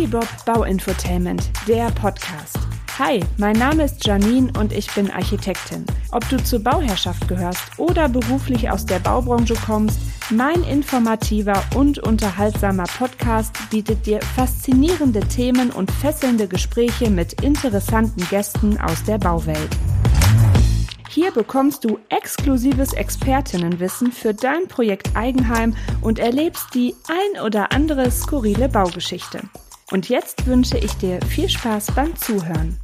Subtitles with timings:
[0.00, 2.58] Citybob Bauinfotainment, der Podcast.
[2.98, 5.84] Hi, mein Name ist Janine und ich bin Architektin.
[6.10, 10.00] Ob du zur Bauherrschaft gehörst oder beruflich aus der Baubranche kommst,
[10.30, 18.80] mein informativer und unterhaltsamer Podcast bietet dir faszinierende Themen und fesselnde Gespräche mit interessanten Gästen
[18.80, 19.68] aus der Bauwelt.
[21.10, 28.10] Hier bekommst du exklusives Expertinnenwissen für dein Projekt Eigenheim und erlebst die ein oder andere
[28.10, 29.40] skurrile Baugeschichte.
[29.92, 32.78] Und jetzt wünsche ich dir viel Spaß beim Zuhören.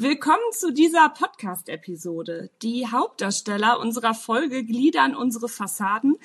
[0.00, 2.50] Willkommen zu dieser Podcast-Episode.
[2.62, 6.16] Die Hauptdarsteller unserer Folge gliedern unsere Fassaden,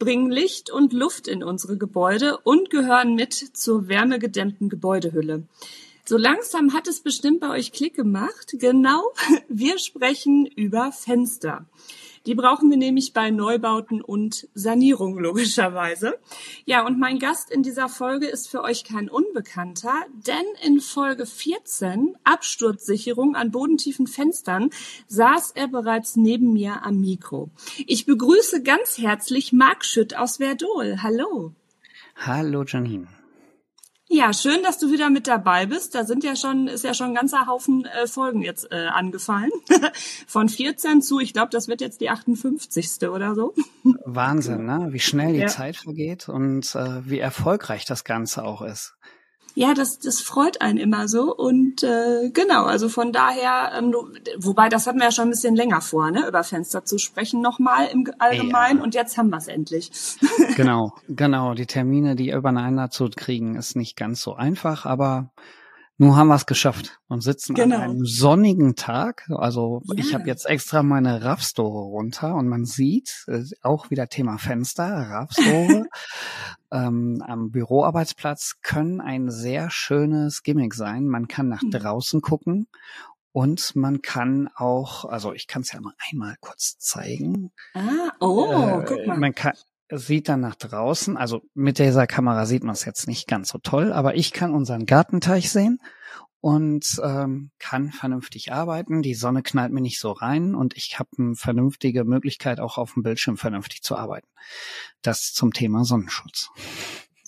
[0.00, 5.44] bringen Licht und Luft in unsere Gebäude und gehören mit zur wärmegedämmten Gebäudehülle.
[6.04, 8.56] So langsam hat es bestimmt bei euch Klick gemacht.
[8.58, 9.12] Genau,
[9.48, 11.66] wir sprechen über Fenster.
[12.26, 16.18] Die brauchen wir nämlich bei Neubauten und Sanierung logischerweise.
[16.66, 19.94] Ja, und mein Gast in dieser Folge ist für euch kein Unbekannter,
[20.26, 24.70] denn in Folge 14, Absturzsicherung an bodentiefen Fenstern,
[25.08, 27.50] saß er bereits neben mir am Mikro.
[27.86, 30.98] Ich begrüße ganz herzlich Marc Schütt aus Verdol.
[31.02, 31.52] Hallo.
[32.16, 33.19] Hallo Janine.
[34.12, 35.94] Ja, schön, dass du wieder mit dabei bist.
[35.94, 39.52] Da sind ja schon, ist ja schon ein ganzer Haufen äh, Folgen jetzt äh, angefallen.
[40.26, 43.08] Von 14 zu, ich glaube, das wird jetzt die 58.
[43.08, 43.54] oder so.
[44.04, 44.88] Wahnsinn, ne?
[44.90, 45.46] Wie schnell die ja.
[45.46, 48.96] Zeit vergeht und äh, wie erfolgreich das Ganze auch ist
[49.54, 51.34] ja, das, das freut einen immer so.
[51.34, 53.94] Und äh, genau, also von daher, ähm,
[54.38, 57.40] wobei das hatten wir ja schon ein bisschen länger vor, ne, über Fenster zu sprechen
[57.40, 58.78] nochmal im Allgemeinen.
[58.78, 58.84] Ja.
[58.84, 59.90] Und jetzt haben wir es endlich.
[60.56, 61.54] genau, genau.
[61.54, 65.30] Die Termine, die übereinander zu kriegen, ist nicht ganz so einfach, aber
[66.00, 67.76] nun haben wir es geschafft und sitzen genau.
[67.76, 69.28] an einem sonnigen Tag.
[69.28, 69.96] Also ja.
[69.98, 74.86] ich habe jetzt extra meine Raffstore runter und man sieht äh, auch wieder Thema Fenster,
[74.86, 75.84] Raffstore
[76.72, 81.06] ähm, am Büroarbeitsplatz können ein sehr schönes Gimmick sein.
[81.06, 81.70] Man kann nach mhm.
[81.70, 82.66] draußen gucken
[83.32, 87.52] und man kann auch, also ich kann es ja mal einmal kurz zeigen.
[87.74, 89.18] Ah, oh, äh, guck mal.
[89.18, 89.52] Man kann,
[89.90, 91.16] sieht dann nach draußen.
[91.16, 94.54] Also mit dieser Kamera sieht man es jetzt nicht ganz so toll, aber ich kann
[94.54, 95.80] unseren Gartenteich sehen
[96.40, 99.02] und ähm, kann vernünftig arbeiten.
[99.02, 102.94] Die Sonne knallt mir nicht so rein und ich habe eine vernünftige Möglichkeit, auch auf
[102.94, 104.28] dem Bildschirm vernünftig zu arbeiten.
[105.02, 106.50] Das zum Thema Sonnenschutz.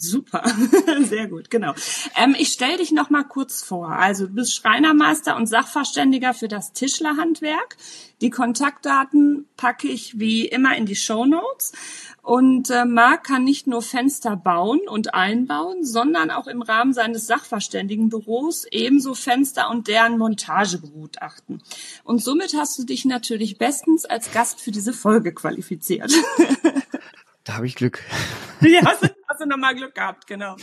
[0.02, 0.42] Super,
[1.04, 1.74] sehr gut, genau.
[2.16, 3.88] Ähm, ich stelle dich noch mal kurz vor.
[3.88, 7.76] Also du bist Schreinermeister und Sachverständiger für das Tischlerhandwerk.
[8.20, 11.70] Die Kontaktdaten packe ich wie immer in die Show Notes.
[12.20, 17.28] Und äh, Marc kann nicht nur Fenster bauen und einbauen, sondern auch im Rahmen seines
[17.28, 21.62] Sachverständigenbüros ebenso Fenster und deren Montage begutachten.
[22.02, 26.12] Und somit hast du dich natürlich bestens als Gast für diese Folge qualifiziert.
[27.44, 28.00] Da habe ich Glück.
[28.60, 28.96] Ja,
[29.42, 30.56] du, nochmal Glück gehabt, genau.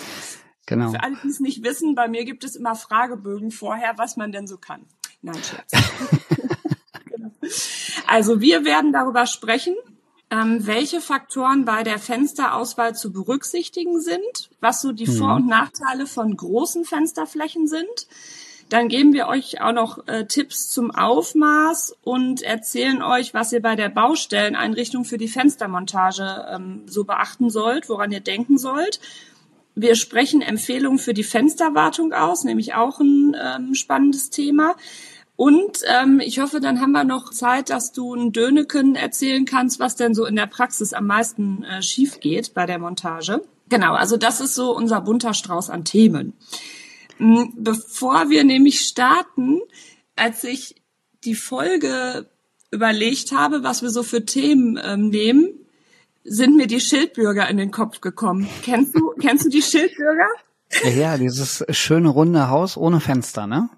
[0.66, 0.92] Genau.
[0.92, 4.32] Für alle, die es nicht wissen, bei mir gibt es immer Fragebögen vorher, was man
[4.32, 4.86] denn so kann.
[5.22, 5.72] Nein, Scherz.
[7.06, 7.32] genau.
[8.08, 9.76] Also wir werden darüber sprechen,
[10.30, 15.18] ähm, welche Faktoren bei der Fensterauswahl zu berücksichtigen sind, was so die mhm.
[15.18, 18.08] Vor- und Nachteile von großen Fensterflächen sind.
[18.70, 23.62] Dann geben wir euch auch noch äh, Tipps zum Aufmaß und erzählen euch, was ihr
[23.62, 29.00] bei der Baustelleneinrichtung für die Fenstermontage ähm, so beachten sollt, woran ihr denken sollt.
[29.74, 34.76] Wir sprechen Empfehlungen für die Fensterwartung aus, nämlich auch ein ähm, spannendes Thema.
[35.36, 39.80] Und ähm, ich hoffe, dann haben wir noch Zeit, dass du ein Döneken erzählen kannst,
[39.80, 43.42] was denn so in der Praxis am meisten äh, schief geht bei der Montage.
[43.70, 46.34] Genau, also das ist so unser bunter Strauß an Themen.
[47.20, 49.60] Bevor wir nämlich starten,
[50.16, 50.76] als ich
[51.24, 52.30] die Folge
[52.72, 55.50] überlegt habe, was wir so für Themen ähm, nehmen,
[56.24, 58.48] sind mir die Schildbürger in den Kopf gekommen.
[58.64, 60.28] Kennst du, kennst du die Schildbürger?
[60.96, 63.70] Ja, dieses schöne runde Haus ohne Fenster, ne?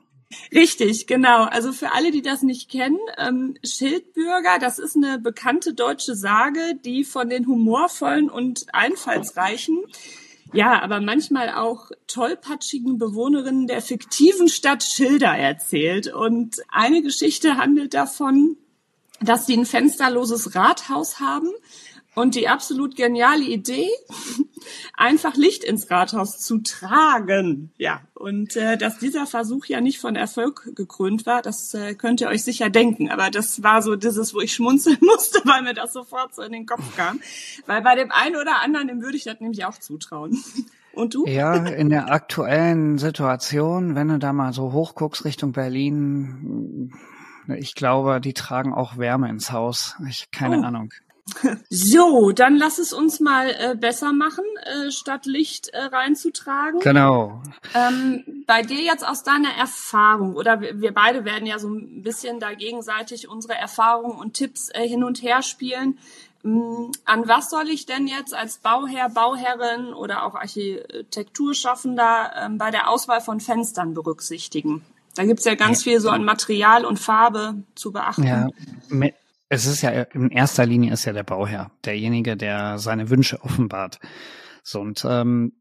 [0.54, 1.44] Richtig, genau.
[1.44, 6.60] Also für alle, die das nicht kennen, ähm, Schildbürger, das ist eine bekannte deutsche Sage,
[6.86, 9.80] die von den humorvollen und einfallsreichen,
[10.54, 16.08] ja, aber manchmal auch tollpatschigen Bewohnerinnen der fiktiven Stadt Schilder erzählt.
[16.14, 18.58] Und eine Geschichte handelt davon,
[19.22, 21.50] dass sie ein fensterloses Rathaus haben
[22.14, 23.90] und die absolut geniale Idee,
[24.98, 27.72] einfach Licht ins Rathaus zu tragen.
[27.78, 32.22] Ja, und äh, dass dieser Versuch ja nicht von Erfolg gekrönt war, das äh, könnt
[32.22, 33.10] ihr euch sicher denken.
[33.10, 36.52] Aber das war so dieses, wo ich schmunzeln musste, weil mir das sofort so in
[36.52, 37.20] den Kopf kam.
[37.66, 40.38] Weil bei dem einen oder anderen, dem würde ich das nämlich auch zutrauen.
[40.94, 41.26] Und du?
[41.26, 46.92] Ja, in der aktuellen Situation, wenn du da mal so hochguckst Richtung Berlin,
[47.48, 49.96] Ich glaube, die tragen auch Wärme ins Haus.
[50.10, 50.64] Ich keine oh.
[50.64, 50.92] Ahnung.
[51.70, 56.80] So, dann lass es uns mal äh, besser machen, äh, statt Licht äh, reinzutragen.
[56.80, 57.42] Genau.
[57.74, 62.04] Ähm, bei dir jetzt aus deiner Erfahrung, oder wir, wir, beide werden ja so ein
[62.04, 65.98] bisschen da gegenseitig unsere Erfahrungen und Tipps äh, hin und her spielen.
[66.44, 72.72] Ähm, an was soll ich denn jetzt als Bauherr, Bauherrin oder auch Architekturschaffender ähm, bei
[72.72, 74.84] der Auswahl von Fenstern berücksichtigen?
[75.16, 78.24] Da gibt's ja ganz viel so an Material und Farbe zu beachten.
[78.24, 78.48] Ja,
[79.52, 84.00] es ist ja in erster Linie ist ja der Bauherr, derjenige, der seine Wünsche offenbart.
[84.64, 85.52] So und ähm,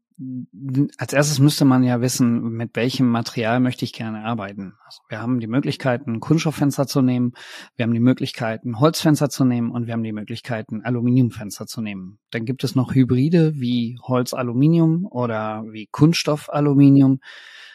[0.97, 4.75] als erstes müsste man ja wissen, mit welchem Material möchte ich gerne arbeiten.
[4.85, 7.33] Also wir haben die Möglichkeit, ein Kunststofffenster zu nehmen,
[7.75, 11.65] wir haben die Möglichkeit, ein Holzfenster zu nehmen und wir haben die Möglichkeit, ein Aluminiumfenster
[11.65, 12.17] zu nehmen.
[12.29, 17.19] Dann gibt es noch Hybride wie Holz-Aluminium oder wie Kunststoff-Aluminium.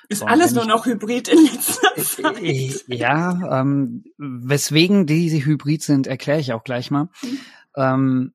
[0.08, 2.84] Ist so, alles nur noch Hybrid in letzter Zeit.
[2.88, 7.08] Ja, ähm, weswegen diese Hybrid sind, erkläre ich auch gleich mal.
[7.22, 7.38] Mhm.
[7.76, 8.32] Ähm,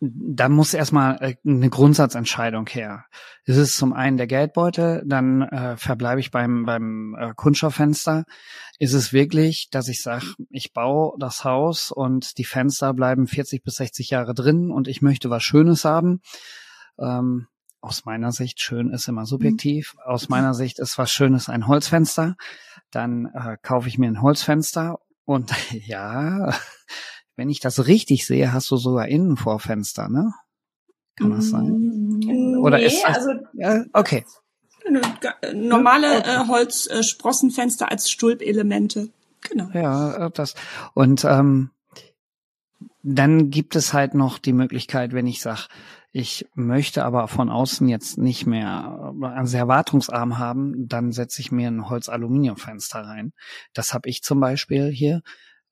[0.00, 3.06] da muss erstmal äh, eine Grundsatzentscheidung her.
[3.44, 8.24] Es ist zum einen der Geldbeutel, dann äh, verbleibe ich beim, beim äh, Kunststofffenster.
[8.78, 13.64] Ist es wirklich, dass ich sage, ich baue das Haus und die Fenster bleiben 40
[13.64, 16.20] bis 60 Jahre drin und ich möchte was Schönes haben?
[17.00, 17.48] Ähm,
[17.88, 19.94] aus meiner Sicht, schön ist immer subjektiv.
[19.94, 20.00] Mhm.
[20.02, 22.36] Aus meiner Sicht ist was Schönes ein Holzfenster.
[22.90, 25.52] Dann äh, kaufe ich mir ein Holzfenster und
[25.86, 26.54] ja,
[27.36, 30.32] wenn ich das richtig sehe, hast du sogar Innenvorfenster, ne?
[31.16, 31.66] Kann das sein?
[31.66, 34.24] Mm, Oder nee, ist das, also ja, okay.
[35.52, 39.08] Normale äh, Holzsprossenfenster als Stulpelemente.
[39.40, 39.68] Genau.
[39.72, 40.54] Ja, äh, das.
[40.94, 41.70] Und ähm,
[43.02, 45.62] dann gibt es halt noch die Möglichkeit, wenn ich sage,
[46.10, 51.52] ich möchte aber von außen jetzt nicht mehr äh, sehr wartungsarm haben, dann setze ich
[51.52, 53.32] mir ein Holz-Aluminium-Fenster rein.
[53.74, 55.22] Das habe ich zum Beispiel hier,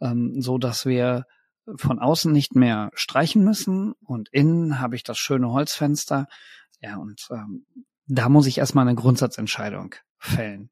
[0.01, 1.25] ähm, so dass wir
[1.77, 6.27] von außen nicht mehr streichen müssen und innen habe ich das schöne Holzfenster.
[6.81, 7.67] Ja, und ähm,
[8.07, 10.71] da muss ich erstmal eine Grundsatzentscheidung fällen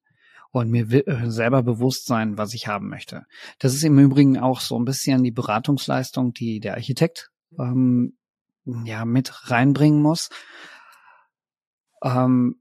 [0.51, 3.25] und mir äh, selber bewusst sein, was ich haben möchte.
[3.59, 8.17] Das ist im Übrigen auch so ein bisschen die Beratungsleistung, die der Architekt ähm,
[8.65, 10.31] ja mit reinbringen muss.
[12.03, 12.61] Ähm,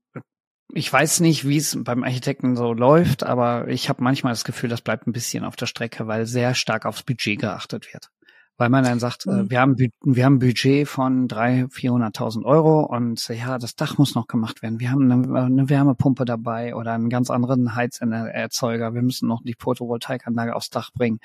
[0.74, 4.70] ich weiß nicht, wie es beim Architekten so läuft, aber ich habe manchmal das Gefühl,
[4.70, 8.10] das bleibt ein bisschen auf der Strecke, weil sehr stark aufs Budget geachtet wird
[8.58, 9.50] weil man dann sagt, äh, mhm.
[9.50, 14.16] wir haben wir haben ein Budget von drei, vierhunderttausend Euro und ja, das Dach muss
[14.16, 14.80] noch gemacht werden.
[14.80, 18.94] Wir haben eine, eine Wärmepumpe dabei oder einen ganz anderen Heizerzeuger.
[18.94, 21.20] Wir müssen noch die Photovoltaikanlage aufs Dach bringen.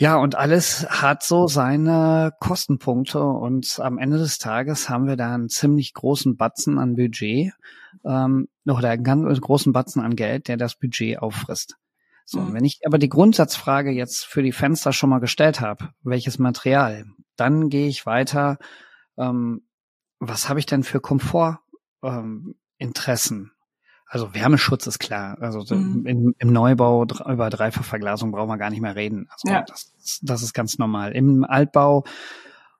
[0.00, 5.34] Ja, und alles hat so seine Kostenpunkte und am Ende des Tages haben wir da
[5.34, 7.52] einen ziemlich großen Batzen an Budget
[8.06, 11.76] ähm, oder einen ganz großen Batzen an Geld, der das Budget auffrisst.
[12.24, 12.54] So, mhm.
[12.54, 17.04] wenn ich aber die Grundsatzfrage jetzt für die Fenster schon mal gestellt habe, welches Material,
[17.36, 18.56] dann gehe ich weiter,
[19.18, 19.66] ähm,
[20.18, 23.38] was habe ich denn für Komfortinteressen?
[23.38, 23.50] Ähm,
[24.10, 25.38] also Wärmeschutz ist klar.
[25.40, 26.04] Also mhm.
[26.04, 29.28] im, im, Neubau über Dreifachverglasung brauchen wir gar nicht mehr reden.
[29.30, 29.62] Also ja.
[29.62, 29.92] das,
[30.22, 31.12] das ist ganz normal.
[31.12, 32.04] Im Altbau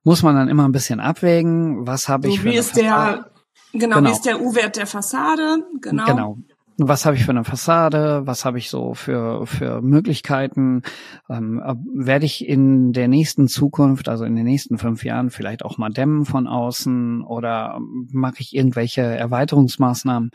[0.03, 3.31] muss man dann immer ein bisschen abwägen, was habe so, ich für wie ist der
[3.73, 5.65] genau, genau, wie ist der U-Wert der Fassade?
[5.81, 6.05] Genau.
[6.05, 6.39] Genau
[6.83, 10.83] was habe ich für eine Fassade, was habe ich so für, für Möglichkeiten,
[11.29, 11.63] ähm,
[11.95, 15.91] werde ich in der nächsten Zukunft, also in den nächsten fünf Jahren vielleicht auch mal
[15.91, 17.79] dämmen von außen oder
[18.11, 20.31] mache ich irgendwelche Erweiterungsmaßnahmen,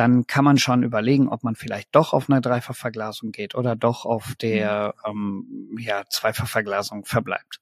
[0.00, 4.06] dann kann man schon überlegen, ob man vielleicht doch auf eine Dreifachverglasung geht oder doch
[4.06, 7.60] auf der ähm, ja, Zweifachverglasung verbleibt.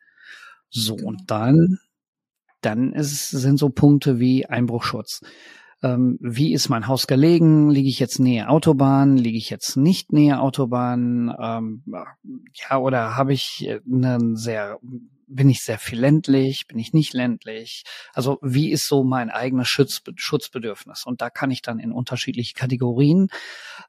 [0.71, 1.25] So, und genau.
[1.27, 1.79] dann,
[2.61, 5.23] dann ist, sind so Punkte wie Einbruchschutz
[5.83, 7.71] ähm, wie ist mein Haus gelegen?
[7.71, 9.17] Liege ich jetzt nähe Autobahn?
[9.17, 11.35] Liege ich jetzt nicht nähe Autobahn?
[11.41, 11.85] Ähm,
[12.55, 14.79] ja, oder habe ich einen sehr,
[15.29, 16.67] bin ich sehr viel ländlich?
[16.67, 17.85] Bin ich nicht ländlich?
[18.13, 21.05] Also wie ist so mein eigenes Schutz, Schutzbedürfnis?
[21.05, 23.29] Und da kann ich dann in unterschiedliche Kategorien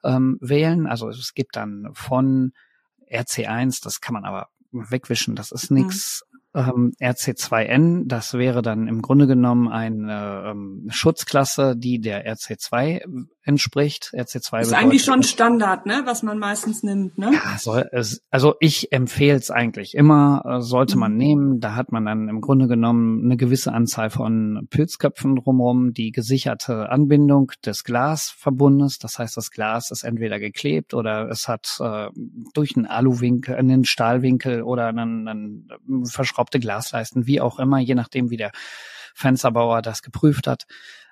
[0.04, 0.86] ähm, wählen.
[0.86, 2.54] Also es gibt dann von
[3.12, 6.24] RC1, das kann man aber wegwischen, das ist nichts.
[6.56, 14.12] Ähm, RC2N, das wäre dann im Grunde genommen eine ähm, Schutzklasse, die der RC2 entspricht.
[14.14, 17.32] RC2 ist eigentlich schon Standard, ne, was man meistens nimmt, ne?
[17.34, 21.18] Ja, soll es, also ich empfehle es eigentlich immer, äh, sollte man mhm.
[21.18, 21.60] nehmen.
[21.60, 26.90] Da hat man dann im Grunde genommen eine gewisse Anzahl von Pilzköpfen drumherum, die gesicherte
[26.90, 29.00] Anbindung des Glasverbundes.
[29.00, 32.10] Das heißt, das Glas ist entweder geklebt oder es hat äh,
[32.54, 36.06] durch einen Aluwinkel, einen Stahlwinkel oder einen, einen
[36.40, 38.52] verschraubte Glasleisten, wie auch immer, je nachdem, wie der
[39.14, 40.66] Fensterbauer das geprüft hat,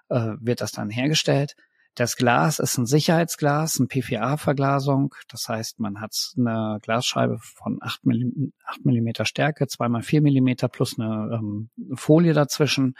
[0.07, 1.55] äh, wird das dann hergestellt.
[1.96, 5.13] Das Glas ist ein Sicherheitsglas, ein PVA-Verglasung.
[5.27, 11.31] Das heißt, man hat eine Glasscheibe von 8 Millimeter Stärke, zweimal 4 Millimeter plus eine
[11.34, 12.93] ähm, Folie dazwischen,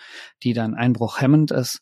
[0.43, 1.79] die dann einbruchhemmend ist.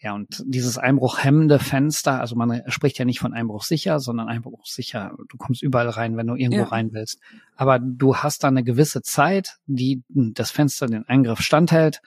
[0.00, 5.36] Ja, und dieses einbruchhemmende Fenster, also man spricht ja nicht von einbruchsicher, sondern einbruchsicher, du
[5.36, 6.68] kommst überall rein, wenn du irgendwo ja.
[6.68, 7.18] rein willst.
[7.56, 12.00] Aber du hast da eine gewisse Zeit, die das Fenster den Eingriff standhält.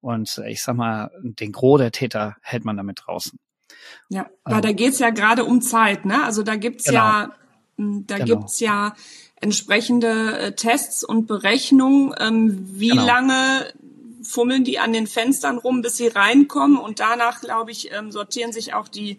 [0.00, 3.38] Und ich sag mal, den Gros der Täter hält man damit draußen.
[4.08, 6.24] Ja, weil ähm, da geht's ja gerade um Zeit, ne?
[6.24, 6.98] Also da gibt's genau.
[6.98, 7.30] ja,
[7.76, 8.26] hm, da genau.
[8.38, 8.94] gibt's ja
[9.40, 13.04] entsprechende äh, Tests und Berechnungen, ähm, wie genau.
[13.04, 13.66] lange
[14.26, 18.52] fummeln die an den Fenstern rum, bis sie reinkommen und danach, glaube ich, ähm, sortieren
[18.52, 19.18] sich auch die,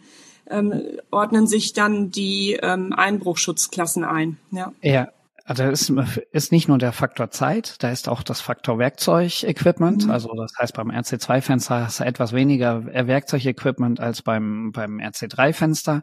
[0.50, 4.38] ähm, ordnen sich dann die ähm, Einbruchschutzklassen ein.
[4.52, 4.74] Ja.
[4.82, 5.10] ja.
[5.48, 5.90] Also ist,
[6.34, 10.04] ist nicht nur der Faktor Zeit, da ist auch das Faktor Werkzeugequipment.
[10.04, 10.12] Mhm.
[10.12, 16.02] Also das heißt, beim RC2-Fenster hast du etwas weniger Werkzeugequipment als beim, beim RC3-Fenster.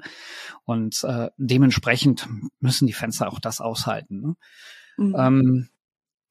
[0.64, 2.26] Und äh, dementsprechend
[2.60, 4.22] müssen die Fenster auch das aushalten.
[4.22, 4.34] Ne?
[4.96, 5.16] Mhm.
[5.18, 5.68] Ähm,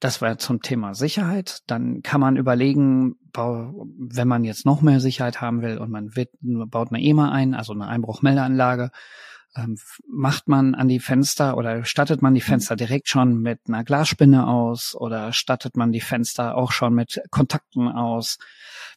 [0.04, 1.62] das war zum Thema Sicherheit.
[1.66, 6.28] Dann kann man überlegen, wenn man jetzt noch mehr Sicherheit haben will und man wird,
[6.42, 8.90] baut eine EMA ein, also eine Einbruchmeldeanlage,
[9.56, 12.44] ähm, macht man an die Fenster oder stattet man die mhm.
[12.44, 17.22] Fenster direkt schon mit einer Glasspinne aus oder stattet man die Fenster auch schon mit
[17.30, 18.36] Kontakten aus?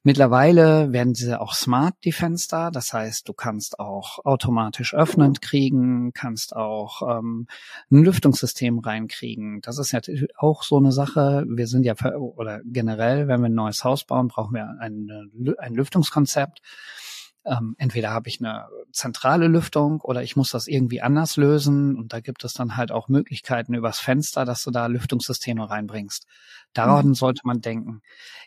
[0.04, 2.72] Mittlerweile werden sie auch smart, die Fenster.
[2.72, 7.48] Das heißt, du kannst auch automatisch öffnend kriegen, kannst auch ähm,
[7.92, 9.62] ein Lüftungssystem reinkriegen.
[9.62, 10.00] Das ist ja
[10.38, 11.46] auch so eine Sache.
[11.48, 15.10] Wir sind ja, oder generell, wenn wir ein neues Haus bauen, brauchen wir ein,
[15.58, 16.62] ein Lüftungskonzept
[17.48, 22.14] ähm, entweder habe ich eine zentrale Lüftung oder ich muss das irgendwie anders lösen und
[22.14, 26.26] da gibt es dann halt auch Möglichkeiten übers Fenster, dass du da Lüftungssysteme reinbringst.
[26.74, 27.14] Daran mhm.
[27.14, 28.02] sollte man denken.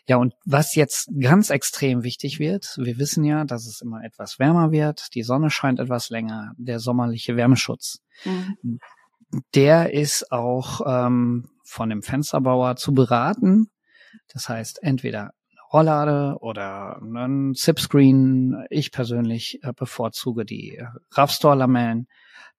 [0.07, 4.39] Ja, und was jetzt ganz extrem wichtig wird, wir wissen ja, dass es immer etwas
[4.39, 7.99] wärmer wird, die Sonne scheint etwas länger, der sommerliche Wärmeschutz.
[8.23, 8.79] Mhm.
[9.55, 13.71] Der ist auch ähm, von dem Fensterbauer zu beraten.
[14.33, 15.31] Das heißt, entweder
[15.71, 18.65] Rolllade oder einen Zipscreen.
[18.69, 22.07] Ich persönlich äh, bevorzuge die RAV-Store-Lamellen.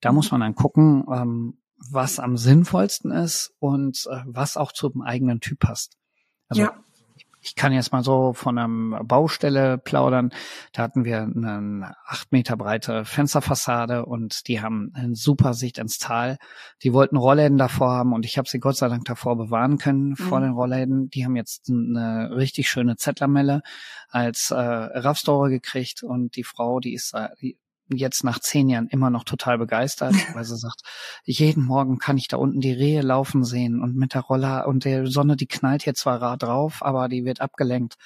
[0.01, 1.59] Da muss man dann gucken, ähm,
[1.91, 5.99] was am sinnvollsten ist und äh, was auch zum eigenen Typ passt.
[6.49, 6.75] Also ja
[7.43, 10.31] ich kann jetzt mal so von einer Baustelle plaudern.
[10.73, 15.99] Da hatten wir eine acht Meter breite Fensterfassade und die haben eine super Sicht ins
[15.99, 16.39] Tal.
[16.83, 20.11] Die wollten Rollläden davor haben und ich habe sie Gott sei Dank davor bewahren können
[20.11, 20.17] mhm.
[20.17, 21.11] vor den Rollläden.
[21.11, 23.63] Die haben jetzt eine richtig schöne Z-Lamelle
[24.09, 27.59] als äh, Raffstore gekriegt und die Frau, die ist, die
[27.97, 30.83] jetzt nach zehn Jahren immer noch total begeistert, weil sie sagt,
[31.25, 34.85] jeden Morgen kann ich da unten die Rehe laufen sehen und mit der Roller und
[34.85, 37.97] der Sonne, die knallt hier zwar drauf, aber die wird abgelenkt.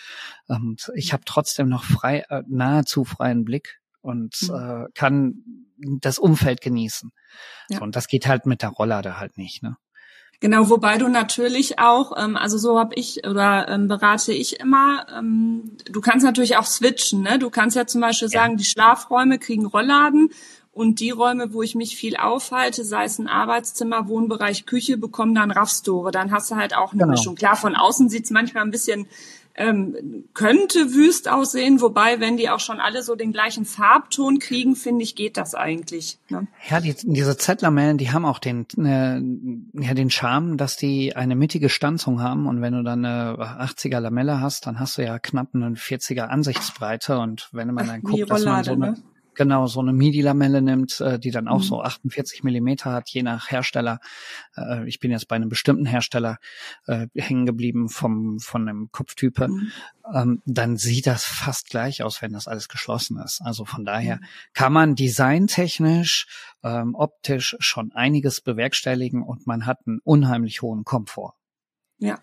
[0.47, 4.55] Und ich habe trotzdem noch frei, äh, nahezu freien Blick und mhm.
[4.55, 5.35] äh, kann
[6.01, 7.11] das Umfeld genießen.
[7.69, 7.81] Ja.
[7.81, 9.77] Und das geht halt mit der Roller da halt nicht, ne?
[10.41, 15.07] Genau, wobei du natürlich auch, ähm, also so habe ich oder ähm, berate ich immer,
[15.17, 17.23] ähm, du kannst natürlich auch switchen.
[17.23, 17.39] Ne?
[17.39, 18.43] Du kannst ja zum Beispiel ja.
[18.43, 20.31] sagen, die Schlafräume kriegen Rollladen
[20.73, 25.35] und die Räume, wo ich mich viel aufhalte, sei es ein Arbeitszimmer, Wohnbereich, Küche, bekommen
[25.35, 26.11] dann Raffstore.
[26.11, 27.13] Dann hast du halt auch eine genau.
[27.13, 27.35] Mischung.
[27.35, 29.07] Klar, von außen sieht's manchmal ein bisschen
[29.57, 34.77] ähm, könnte wüst aussehen, wobei, wenn die auch schon alle so den gleichen Farbton kriegen,
[34.77, 36.19] finde ich, geht das eigentlich.
[36.29, 36.47] Ne?
[36.69, 39.21] Ja, die, diese Z-Lamellen, die haben auch den, äh,
[39.83, 44.01] ja, den Charme, dass die eine mittige Stanzung haben und wenn du dann eine 80er
[44.01, 48.31] Lamelle hast, dann hast du ja knapp eine 40er Ansichtsbreite und wenn man dann guckt,
[48.31, 48.97] dass man so eine, ne?
[49.37, 51.65] Genau so eine MIDI-Lamelle nimmt, äh, die dann auch mhm.
[51.65, 54.01] so 48 Millimeter hat, je nach Hersteller.
[54.57, 56.39] Äh, ich bin jetzt bei einem bestimmten Hersteller
[56.87, 59.49] äh, hängen geblieben vom von einem Kopftype.
[59.49, 59.73] Mhm.
[60.13, 63.41] Ähm, dann sieht das fast gleich aus, wenn das alles geschlossen ist.
[63.43, 64.25] Also von daher mhm.
[64.55, 66.27] kann man designtechnisch,
[66.65, 71.36] ähm, optisch schon einiges bewerkstelligen und man hat einen unheimlich hohen Komfort.
[71.99, 72.19] Ja.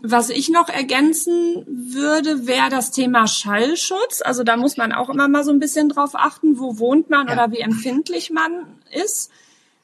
[0.00, 4.22] Was ich noch ergänzen würde, wäre das Thema Schallschutz.
[4.22, 7.26] Also da muss man auch immer mal so ein bisschen drauf achten, wo wohnt man
[7.26, 7.32] ja.
[7.32, 9.30] oder wie empfindlich man ist.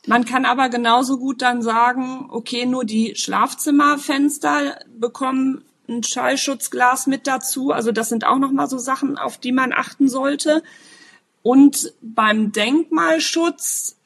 [0.07, 7.27] Man kann aber genauso gut dann sagen, okay, nur die Schlafzimmerfenster bekommen ein Schallschutzglas mit
[7.27, 7.73] dazu.
[7.73, 10.63] Also das sind auch noch mal so Sachen, auf die man achten sollte.
[11.43, 13.97] Und beim Denkmalschutz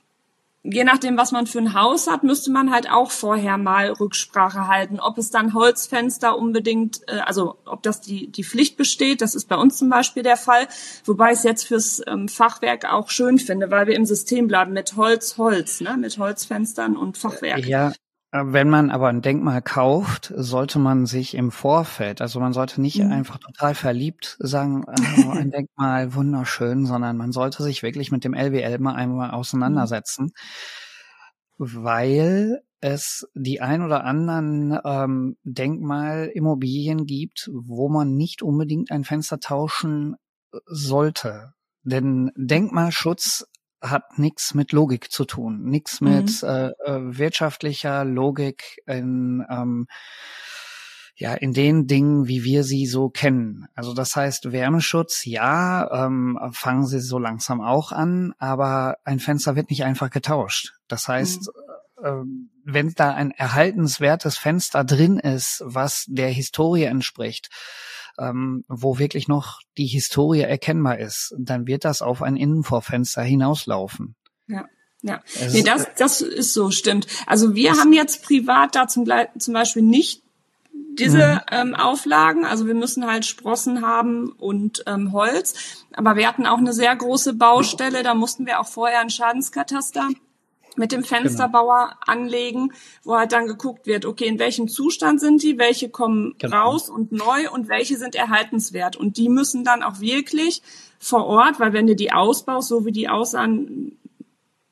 [0.63, 4.67] je nachdem, was man für ein Haus hat, müsste man halt auch vorher mal Rücksprache
[4.67, 9.23] halten, ob es dann Holzfenster unbedingt, äh, also ob das die, die Pflicht besteht.
[9.23, 10.67] Das ist bei uns zum Beispiel der Fall.
[11.05, 14.73] Wobei ich es jetzt fürs ähm, Fachwerk auch schön finde, weil wir im System bleiben
[14.73, 15.97] mit Holz, Holz, ne?
[15.97, 17.67] mit Holzfenstern und Fachwerk.
[17.67, 17.93] Ja,
[18.31, 23.03] wenn man aber ein Denkmal kauft, sollte man sich im Vorfeld, also man sollte nicht
[23.03, 23.11] mhm.
[23.11, 24.85] einfach total verliebt sagen,
[25.27, 30.33] oh, ein Denkmal wunderschön, sondern man sollte sich wirklich mit dem LWL mal einmal auseinandersetzen,
[31.57, 39.41] weil es die ein oder anderen ähm, Denkmalimmobilien gibt, wo man nicht unbedingt ein Fenster
[39.41, 40.17] tauschen
[40.67, 41.55] sollte.
[41.83, 43.47] Denn Denkmalschutz
[43.81, 46.09] hat nichts mit Logik zu tun, nichts mhm.
[46.09, 49.87] mit äh, äh, wirtschaftlicher Logik in ähm,
[51.19, 53.67] ja in den Dingen, wie wir sie so kennen.
[53.75, 59.57] Also das heißt Wärmeschutz, ja, ähm, fangen sie so langsam auch an, aber ein Fenster
[59.57, 60.75] wird nicht einfach getauscht.
[60.87, 61.51] Das heißt,
[62.03, 62.05] mhm.
[62.05, 67.49] äh, wenn da ein erhaltenswertes Fenster drin ist, was der Historie entspricht,
[68.19, 74.15] ähm, wo wirklich noch die Historie erkennbar ist, dann wird das auf ein Innenvorfenster hinauslaufen.
[74.47, 74.67] Ja.
[75.01, 75.21] Ja,
[75.53, 77.07] nee, das, das ist so, stimmt.
[77.25, 79.09] Also wir haben jetzt privat da zum,
[79.39, 80.25] zum Beispiel nicht
[80.99, 81.41] diese mhm.
[81.53, 82.45] ähm, Auflagen.
[82.45, 85.87] Also wir müssen halt Sprossen haben und ähm, Holz.
[85.93, 88.03] Aber wir hatten auch eine sehr große Baustelle.
[88.03, 90.09] Da mussten wir auch vorher einen Schadenskataster
[90.79, 92.21] mit dem Fensterbauer genau.
[92.21, 92.73] anlegen,
[93.05, 96.57] wo halt dann geguckt wird, okay, in welchem Zustand sind die, welche kommen genau.
[96.57, 98.97] raus und neu und welche sind erhaltenswert.
[98.97, 100.63] Und die müssen dann auch wirklich
[100.99, 103.99] vor Ort, weil wenn du die ausbaust, so wie die aussahen,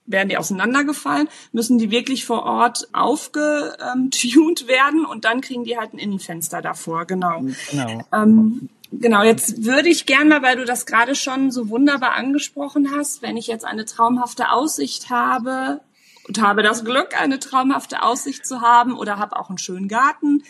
[0.07, 5.93] werden die auseinandergefallen, müssen die wirklich vor Ort aufgetunt werden und dann kriegen die halt
[5.93, 7.45] ein Innenfenster davor, genau.
[7.71, 8.03] Genau.
[8.13, 12.93] Ähm, genau, jetzt würde ich gern mal, weil du das gerade schon so wunderbar angesprochen
[12.97, 15.81] hast, wenn ich jetzt eine traumhafte Aussicht habe
[16.27, 20.43] und habe das Glück, eine traumhafte Aussicht zu haben oder habe auch einen schönen Garten.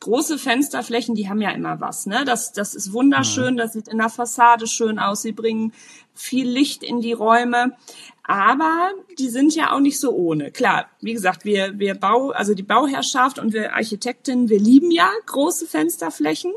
[0.00, 2.24] Große Fensterflächen, die haben ja immer was, ne?
[2.24, 5.72] Das, das ist wunderschön, das sieht in der Fassade schön aus, sie bringen
[6.14, 7.76] viel Licht in die Räume.
[8.22, 10.50] Aber die sind ja auch nicht so ohne.
[10.50, 15.08] Klar, wie gesagt, wir, wir Bau, also die Bauherrschaft und wir Architektinnen, wir lieben ja
[15.26, 16.52] große Fensterflächen.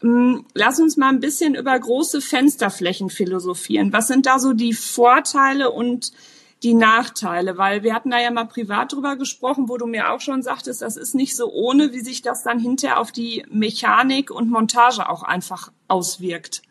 [0.00, 3.92] Hm, lass uns mal ein bisschen über große Fensterflächen philosophieren.
[3.92, 6.12] Was sind da so die Vorteile und
[6.62, 10.20] die Nachteile, weil wir hatten da ja mal privat drüber gesprochen, wo du mir auch
[10.20, 14.30] schon sagtest, das ist nicht so ohne, wie sich das dann hinterher auf die Mechanik
[14.30, 16.62] und Montage auch einfach auswirkt.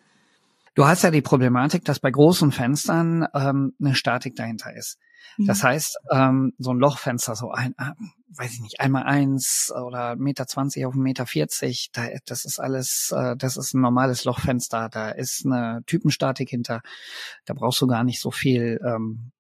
[0.76, 5.00] Du hast ja die Problematik, dass bei großen Fenstern ähm, eine Statik dahinter ist.
[5.38, 5.68] Das mhm.
[5.68, 7.92] heißt, ähm, so ein Lochfenster, so ein, äh,
[8.30, 13.14] weiß ich nicht, einmal eins oder Meter zwanzig auf Meter vierzig, da, das ist alles,
[13.16, 16.82] äh, das ist ein normales Lochfenster, da ist eine Typenstatik hinter,
[17.46, 19.32] da brauchst du gar nicht so viel ähm,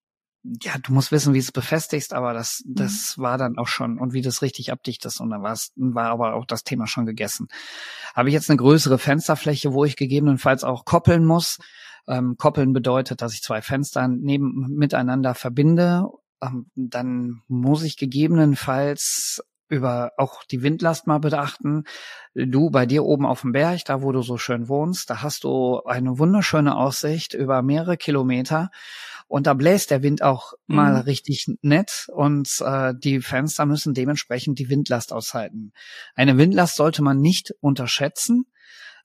[0.61, 2.75] ja, du musst wissen, wie es befestigst, aber das, mhm.
[2.75, 3.21] das mhm.
[3.21, 6.33] war dann auch schon und wie du es richtig abdichtest und dann war's, war aber
[6.33, 7.47] auch das Thema schon gegessen.
[8.15, 11.57] Habe ich jetzt eine größere Fensterfläche, wo ich gegebenenfalls auch koppeln muss.
[12.07, 16.05] Ähm, koppeln bedeutet, dass ich zwei Fenster neben miteinander verbinde.
[16.41, 21.83] Ähm, dann muss ich gegebenenfalls über auch die Windlast mal beachten.
[22.33, 25.43] Du bei dir oben auf dem Berg, da wo du so schön wohnst, da hast
[25.43, 28.69] du eine wunderschöne Aussicht über mehrere Kilometer
[29.27, 30.75] und da bläst der Wind auch mhm.
[30.75, 35.73] mal richtig nett und äh, die Fenster müssen dementsprechend die Windlast aushalten.
[36.15, 38.45] Eine Windlast sollte man nicht unterschätzen.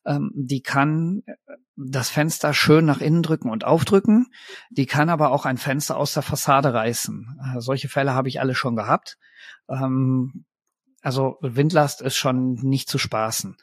[0.04, 1.34] Ähm, die kann äh,
[1.76, 4.26] das Fenster schön nach innen drücken und aufdrücken.
[4.70, 7.40] Die kann aber auch ein Fenster aus der Fassade reißen.
[7.56, 9.18] Äh, solche Fälle habe ich alle schon gehabt.
[9.68, 10.44] Ähm,
[11.02, 13.56] also Windlast ist schon nicht zu spaßen.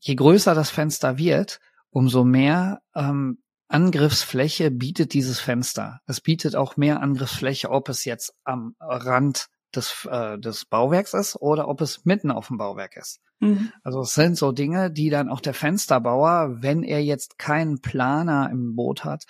[0.00, 3.38] Je größer das Fenster wird, umso mehr ähm,
[3.74, 6.00] Angriffsfläche bietet dieses Fenster.
[6.06, 11.36] Es bietet auch mehr Angriffsfläche, ob es jetzt am Rand des, äh, des Bauwerks ist
[11.36, 13.20] oder ob es mitten auf dem Bauwerk ist.
[13.40, 13.72] Mhm.
[13.82, 18.48] Also es sind so Dinge, die dann auch der Fensterbauer, wenn er jetzt keinen Planer
[18.50, 19.24] im Boot hat,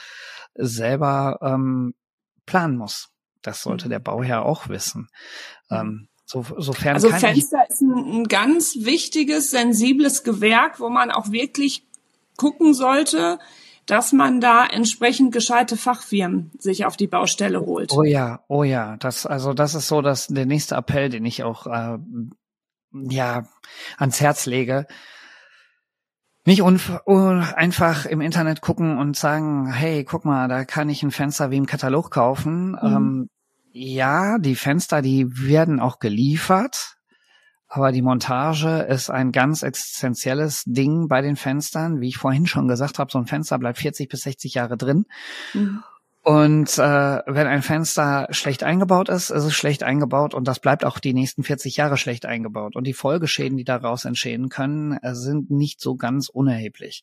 [0.54, 1.94] selber ähm,
[2.46, 3.08] planen muss.
[3.42, 3.90] Das sollte mhm.
[3.90, 5.08] der Bauherr auch wissen.
[5.70, 11.30] Ähm, so, sofern also Fenster ist ein, ein ganz wichtiges, sensibles Gewerk, wo man auch
[11.30, 11.86] wirklich
[12.36, 13.38] gucken sollte,
[13.86, 17.92] dass man da entsprechend gescheite Fachfirmen sich auf die Baustelle holt.
[17.92, 21.42] Oh ja, oh ja, das also das ist so das der nächste Appell, den ich
[21.42, 21.98] auch äh,
[22.92, 23.46] ja
[23.98, 24.86] ans Herz lege.
[26.46, 31.50] Nicht einfach im Internet gucken und sagen, hey, guck mal, da kann ich ein Fenster
[31.50, 32.72] wie im Katalog kaufen.
[32.72, 32.78] Mhm.
[32.82, 33.28] Ähm,
[33.72, 36.93] ja, die Fenster, die werden auch geliefert.
[37.74, 42.00] Aber die Montage ist ein ganz existenzielles Ding bei den Fenstern.
[42.00, 45.06] Wie ich vorhin schon gesagt habe, so ein Fenster bleibt 40 bis 60 Jahre drin.
[45.54, 45.82] Mhm.
[46.22, 50.84] Und äh, wenn ein Fenster schlecht eingebaut ist, ist es schlecht eingebaut und das bleibt
[50.84, 52.76] auch die nächsten 40 Jahre schlecht eingebaut.
[52.76, 57.02] Und die Folgeschäden, die daraus entstehen können, äh, sind nicht so ganz unerheblich.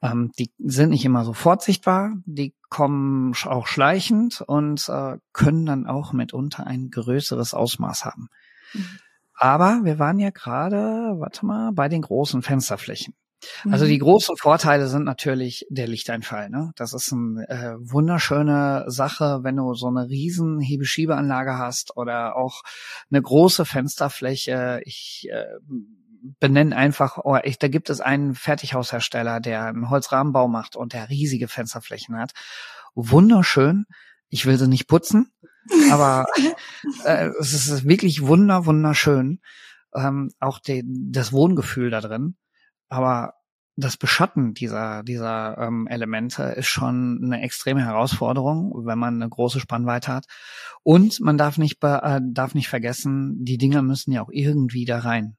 [0.00, 5.86] Ähm, die sind nicht immer sofort sichtbar, die kommen auch schleichend und äh, können dann
[5.86, 8.30] auch mitunter ein größeres Ausmaß haben.
[8.72, 9.00] Mhm.
[9.40, 10.76] Aber wir waren ja gerade,
[11.18, 13.14] warte mal, bei den großen Fensterflächen.
[13.70, 14.02] Also die mhm.
[14.02, 16.50] großen Vorteile sind natürlich der Lichteinfall.
[16.50, 16.72] Ne?
[16.76, 22.60] Das ist eine äh, wunderschöne Sache, wenn du so eine riesen Hebeschiebeanlage hast oder auch
[23.10, 24.82] eine große Fensterfläche.
[24.84, 25.46] Ich äh,
[26.38, 31.08] benenne einfach, oh, ich, da gibt es einen Fertighaushersteller, der einen Holzrahmenbau macht und der
[31.08, 32.32] riesige Fensterflächen hat.
[32.94, 33.86] Wunderschön.
[34.28, 35.32] Ich will sie nicht putzen,
[35.90, 36.26] aber
[37.04, 39.40] äh, es ist wirklich wunder, wunderschön.
[39.94, 42.36] Ähm, auch die, das Wohngefühl da drin.
[42.88, 43.34] Aber
[43.76, 49.60] das Beschatten dieser, dieser ähm, Elemente ist schon eine extreme Herausforderung, wenn man eine große
[49.60, 50.26] Spannweite hat.
[50.82, 54.98] Und man darf nicht, äh, darf nicht vergessen, die Dinger müssen ja auch irgendwie da
[54.98, 55.36] rein.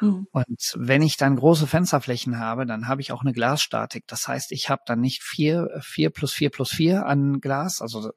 [0.00, 0.26] Mhm.
[0.30, 4.06] Und wenn ich dann große Fensterflächen habe, dann habe ich auch eine Glasstatik.
[4.06, 8.10] Das heißt, ich habe dann nicht vier, vier plus vier plus vier an Glas, also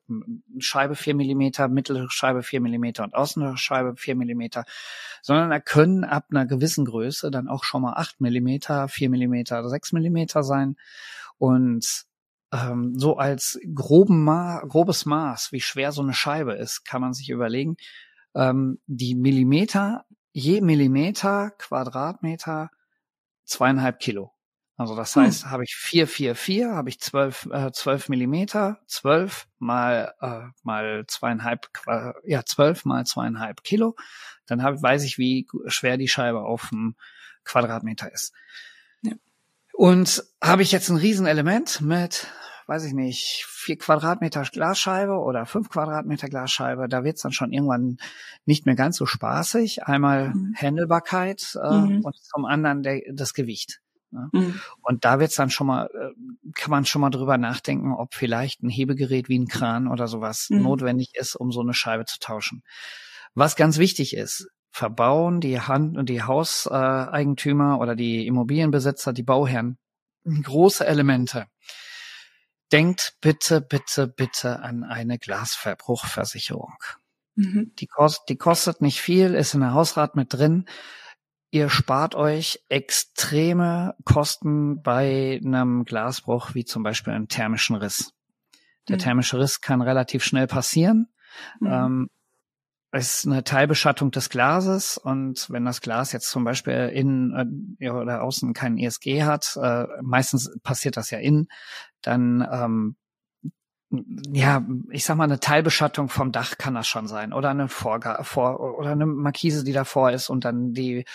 [0.60, 2.08] Scheibe vier Millimeter, mittlere
[2.41, 4.65] vier Millimeter und Außenscheibe vier Millimeter,
[5.21, 9.67] sondern da können ab einer gewissen Größe dann auch schon mal acht Millimeter, vier Millimeter,
[9.69, 10.76] sechs Millimeter sein.
[11.38, 12.06] Und
[12.54, 17.13] ähm, so als groben Ma grobes Maß, wie schwer so eine Scheibe ist, kann man
[17.13, 17.78] sich überlegen,
[18.36, 22.69] ähm, die Millimeter je Millimeter, Quadratmeter
[23.46, 24.34] zweieinhalb Kilo.
[24.76, 25.24] Also das hm.
[25.24, 25.52] heißt, hm.
[25.52, 31.06] habe ich vier, vier, vier, habe ich zwölf, äh, zwölf Millimeter, zwölf mal äh, mal
[31.08, 31.69] zweieinhalb,
[32.26, 33.96] ja zwölf mal zweieinhalb Kilo.
[34.48, 36.96] Dann hab, weiß ich, wie schwer die Scheibe auf dem
[37.46, 38.34] Quadratmeter ist.
[39.02, 39.13] Ja.
[39.74, 42.28] Und habe ich jetzt ein Riesenelement mit
[42.67, 47.97] weiß ich nicht, vier Quadratmeter Glasscheibe oder fünf Quadratmeter Glasscheibe, da wird's dann schon irgendwann
[48.45, 49.84] nicht mehr ganz so spaßig.
[49.84, 50.54] Einmal mhm.
[50.56, 52.02] Handelbarkeit äh, mhm.
[52.04, 53.82] und zum anderen der, das Gewicht.
[54.12, 54.30] Ne?
[54.32, 54.62] Mhm.
[54.82, 58.63] Und da wird's dann schon mal, äh, kann man schon mal drüber nachdenken, ob vielleicht
[58.63, 60.62] ein Hebegerät wie ein Kran oder sowas mhm.
[60.62, 62.63] notwendig ist, um so eine Scheibe zu tauschen.
[63.34, 69.78] Was ganz wichtig ist, verbauen die Hand und die Hauseigentümer oder die Immobilienbesitzer, die Bauherren
[70.26, 71.45] große Elemente
[72.73, 76.73] denkt bitte, bitte, bitte an eine Glasverbruchversicherung.
[77.36, 77.71] Mhm.
[77.79, 80.65] Die, kost, die kostet nicht viel, ist in der Hausrat mit drin.
[81.51, 88.12] Ihr spart euch extreme Kosten bei einem Glasbruch, wie zum Beispiel einem thermischen Riss.
[88.89, 89.01] Der mhm.
[89.01, 91.13] thermische Riss kann relativ schnell passieren.
[91.59, 91.67] Mhm.
[91.71, 92.09] Ähm,
[92.93, 98.21] ist eine Teilbeschattung des Glases und wenn das Glas jetzt zum Beispiel innen äh, oder
[98.21, 101.47] außen kein ESG hat, äh, meistens passiert das ja innen,
[102.01, 102.95] dann ähm,
[104.32, 108.23] ja, ich sag mal, eine Teilbeschattung vom Dach kann das schon sein oder eine Vorga
[108.23, 111.06] vor oder eine Markise, die davor ist und dann die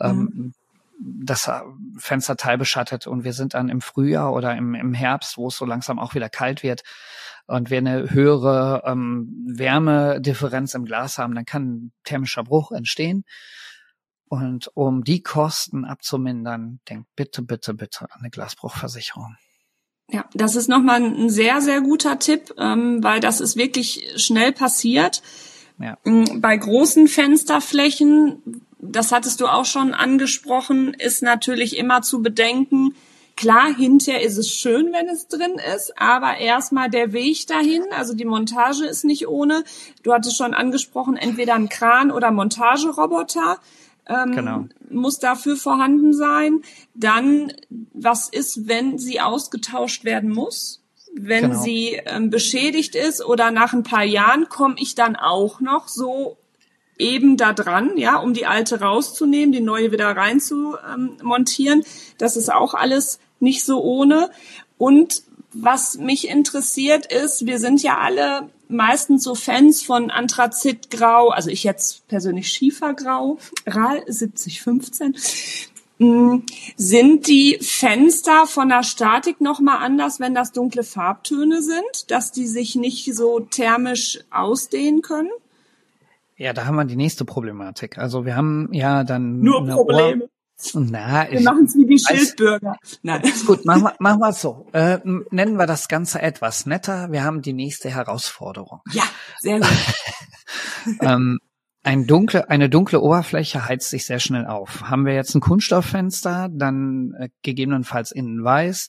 [0.00, 0.54] ähm, mhm.
[0.98, 1.50] das
[1.98, 5.64] Fenster teilbeschattet und wir sind dann im Frühjahr oder im, im Herbst, wo es so
[5.64, 6.82] langsam auch wieder kalt wird
[7.46, 13.24] und wir eine höhere ähm, Wärmedifferenz im Glas haben, dann kann ein thermischer Bruch entstehen.
[14.28, 19.36] Und um die Kosten abzumindern, denkt bitte, bitte, bitte an eine Glasbruchversicherung.
[20.10, 24.52] Ja, das ist nochmal ein sehr, sehr guter Tipp, ähm, weil das ist wirklich schnell
[24.52, 25.22] passiert.
[25.78, 25.98] Ja.
[26.04, 32.94] Mm, bei großen Fensterflächen, das hattest du auch schon angesprochen, ist natürlich immer zu bedenken,
[33.36, 38.14] klar, hinterher ist es schön, wenn es drin ist, aber erstmal der Weg dahin, also
[38.14, 39.62] die Montage ist nicht ohne.
[40.02, 43.58] Du hattest schon angesprochen, entweder ein Kran oder Montageroboter
[44.08, 44.64] ähm, genau.
[44.88, 46.62] muss dafür vorhanden sein.
[46.94, 47.52] Dann,
[47.92, 50.82] was ist, wenn sie ausgetauscht werden muss?
[51.12, 51.62] Wenn genau.
[51.62, 56.36] sie ähm, beschädigt ist oder nach ein paar Jahren komme ich dann auch noch so
[56.98, 61.84] eben da dran, ja, um die alte rauszunehmen, die neue wieder rein zu ähm, montieren.
[62.18, 64.30] Das ist auch alles nicht so ohne.
[64.78, 65.22] Und
[65.52, 71.64] was mich interessiert ist, wir sind ja alle meistens so Fans von Anthrazitgrau, also ich
[71.64, 75.16] jetzt persönlich Schiefergrau, RAL 7015.
[75.98, 76.38] Mm,
[76.76, 82.46] sind die Fenster von der Statik nochmal anders, wenn das dunkle Farbtöne sind, dass die
[82.46, 85.30] sich nicht so thermisch ausdehnen können?
[86.36, 87.96] Ja, da haben wir die nächste Problematik.
[87.96, 90.28] Also wir haben ja dann nur Probleme.
[90.74, 92.76] Na, wir machen es wie die Schildbürger.
[93.02, 93.22] Nein.
[93.46, 94.66] Gut, machen wir, machen wir es so.
[94.72, 94.98] Äh,
[95.30, 97.12] nennen wir das Ganze etwas netter.
[97.12, 98.80] Wir haben die nächste Herausforderung.
[98.92, 99.04] Ja,
[99.40, 99.68] sehr gut.
[101.02, 101.38] ähm,
[101.82, 104.82] ein dunkle, eine dunkle Oberfläche heizt sich sehr schnell auf.
[104.82, 108.88] Haben wir jetzt ein Kunststofffenster, dann äh, gegebenenfalls innen weiß,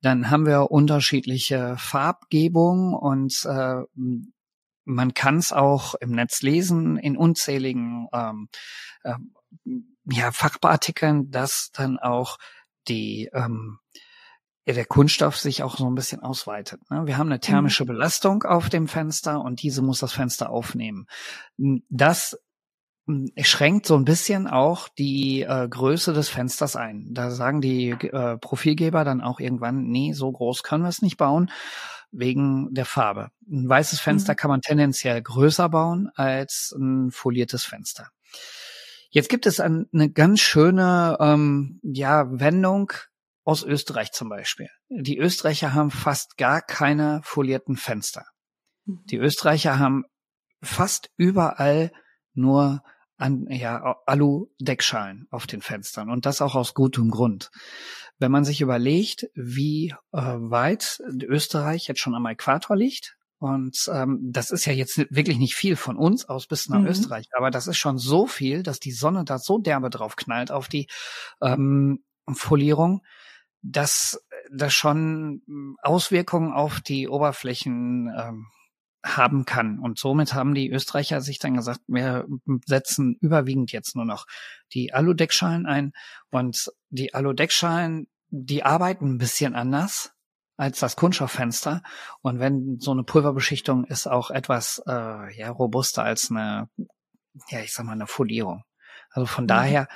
[0.00, 3.82] dann haben wir unterschiedliche Farbgebung und äh,
[4.84, 8.48] man kann es auch im Netz lesen in unzähligen ähm,
[9.04, 9.14] äh,
[10.04, 12.38] ja, Fachartikeln, dass dann auch
[12.88, 13.78] die, ähm,
[14.66, 16.80] der Kunststoff sich auch so ein bisschen ausweitet.
[16.90, 17.06] Ne?
[17.06, 17.88] Wir haben eine thermische mhm.
[17.88, 21.06] Belastung auf dem Fenster und diese muss das Fenster aufnehmen.
[21.88, 22.38] Das
[23.40, 27.08] schränkt so ein bisschen auch die äh, Größe des Fensters ein.
[27.10, 31.16] Da sagen die äh, Profilgeber dann auch irgendwann, nee, so groß können wir es nicht
[31.16, 31.50] bauen,
[32.12, 33.30] wegen der Farbe.
[33.50, 34.36] Ein weißes Fenster mhm.
[34.36, 38.10] kann man tendenziell größer bauen als ein foliertes Fenster.
[39.12, 42.92] Jetzt gibt es eine ganz schöne ähm, ja, Wendung
[43.44, 44.70] aus Österreich zum Beispiel.
[44.88, 48.24] Die Österreicher haben fast gar keine folierten Fenster.
[48.86, 49.02] Mhm.
[49.04, 50.04] Die Österreicher haben
[50.62, 51.92] fast überall
[52.32, 52.82] nur
[53.18, 57.50] an, ja, Alu-Deckschalen auf den Fenstern und das auch aus gutem Grund.
[58.18, 64.20] Wenn man sich überlegt, wie äh, weit Österreich jetzt schon am Äquator liegt, und ähm,
[64.22, 66.86] das ist ja jetzt wirklich nicht viel von uns aus bis nach mhm.
[66.86, 70.52] Österreich, aber das ist schon so viel, dass die Sonne da so derbe drauf knallt
[70.52, 70.86] auf die
[71.42, 73.02] ähm, Folierung,
[73.60, 75.42] dass das schon
[75.82, 78.46] Auswirkungen auf die Oberflächen ähm,
[79.04, 79.80] haben kann.
[79.80, 82.28] Und somit haben die Österreicher sich dann gesagt, wir
[82.66, 84.26] setzen überwiegend jetzt nur noch
[84.72, 85.92] die Aludeckschalen ein.
[86.30, 90.12] Und die Aludeckschalen, die arbeiten ein bisschen anders
[90.56, 91.82] als das Kunststofffenster.
[92.20, 96.68] Und wenn so eine Pulverbeschichtung ist auch etwas äh, ja, robuster als eine,
[97.48, 98.64] ja, ich sag mal, eine Folierung.
[99.10, 99.48] Also von mhm.
[99.48, 99.88] daher,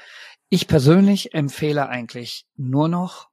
[0.48, 3.28] ich persönlich empfehle eigentlich nur noch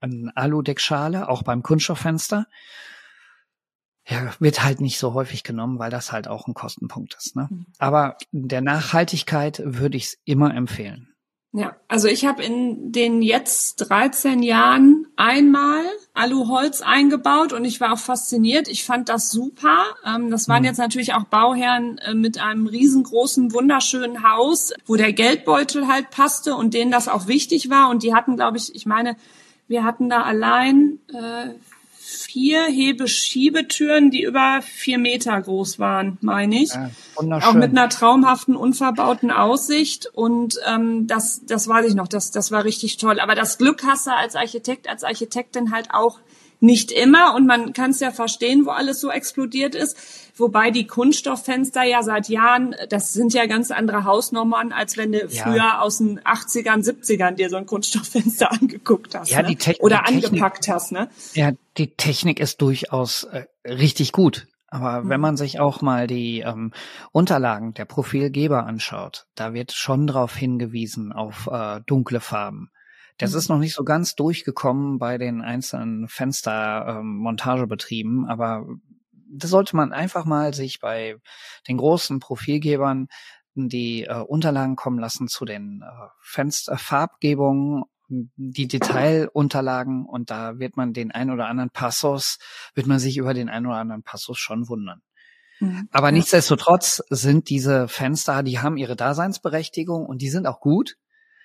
[0.00, 2.46] eine Aludeckschale, auch beim Kunststofffenster
[4.08, 7.36] ja, wird halt nicht so häufig genommen, weil das halt auch ein Kostenpunkt ist.
[7.36, 7.48] Ne?
[7.50, 7.66] Mhm.
[7.78, 11.14] Aber der Nachhaltigkeit würde ich es immer empfehlen.
[11.52, 17.92] Ja, also ich habe in den jetzt 13 Jahren einmal Aluholz eingebaut und ich war
[17.92, 18.66] auch fasziniert.
[18.66, 19.84] Ich fand das super.
[20.04, 20.66] Ähm, das waren mhm.
[20.66, 26.56] jetzt natürlich auch Bauherren äh, mit einem riesengroßen, wunderschönen Haus, wo der Geldbeutel halt passte
[26.56, 27.88] und denen das auch wichtig war.
[27.88, 29.16] Und die hatten, glaube ich, ich meine,
[29.68, 31.50] wir hatten da allein äh,
[32.12, 36.70] vier Hebeschiebetüren, die über vier Meter groß waren, meine ich.
[36.74, 40.08] Ja, Auch mit einer traumhaften, unverbauten Aussicht.
[40.12, 43.20] Und ähm, das, das weiß ich noch, das, das war richtig toll.
[43.20, 46.18] Aber das Glück hast du als Architekt, als Architektin halt auch
[46.62, 49.96] nicht immer und man kann es ja verstehen, wo alles so explodiert ist.
[50.42, 55.24] Wobei die Kunststofffenster ja seit Jahren, das sind ja ganz andere Hausnummern, als wenn du
[55.24, 55.44] ja.
[55.44, 59.30] früher aus den 80ern, 70ern dir so ein Kunststofffenster angeguckt hast.
[59.30, 59.48] Ja, ne?
[59.50, 59.84] die Technik.
[59.84, 61.08] Oder angepackt hast, ne?
[61.34, 64.48] Ja, die Technik ist durchaus äh, richtig gut.
[64.66, 65.10] Aber mhm.
[65.10, 66.72] wenn man sich auch mal die ähm,
[67.12, 72.72] Unterlagen der Profilgeber anschaut, da wird schon darauf hingewiesen auf äh, dunkle Farben.
[73.16, 73.38] Das mhm.
[73.38, 78.66] ist noch nicht so ganz durchgekommen bei den einzelnen Fenstermontagebetrieben, ähm, aber
[79.32, 81.16] das sollte man einfach mal sich bei
[81.68, 83.08] den großen Profilgebern
[83.54, 90.92] die äh, Unterlagen kommen lassen zu den äh, Fensterfarbgebungen, die Detailunterlagen und da wird man
[90.92, 92.38] den ein oder anderen Passus,
[92.74, 95.02] wird man sich über den ein oder anderen Passus schon wundern.
[95.60, 95.88] Mhm.
[95.92, 96.12] Aber ja.
[96.12, 100.96] nichtsdestotrotz sind diese Fenster, die haben ihre Daseinsberechtigung und die sind auch gut.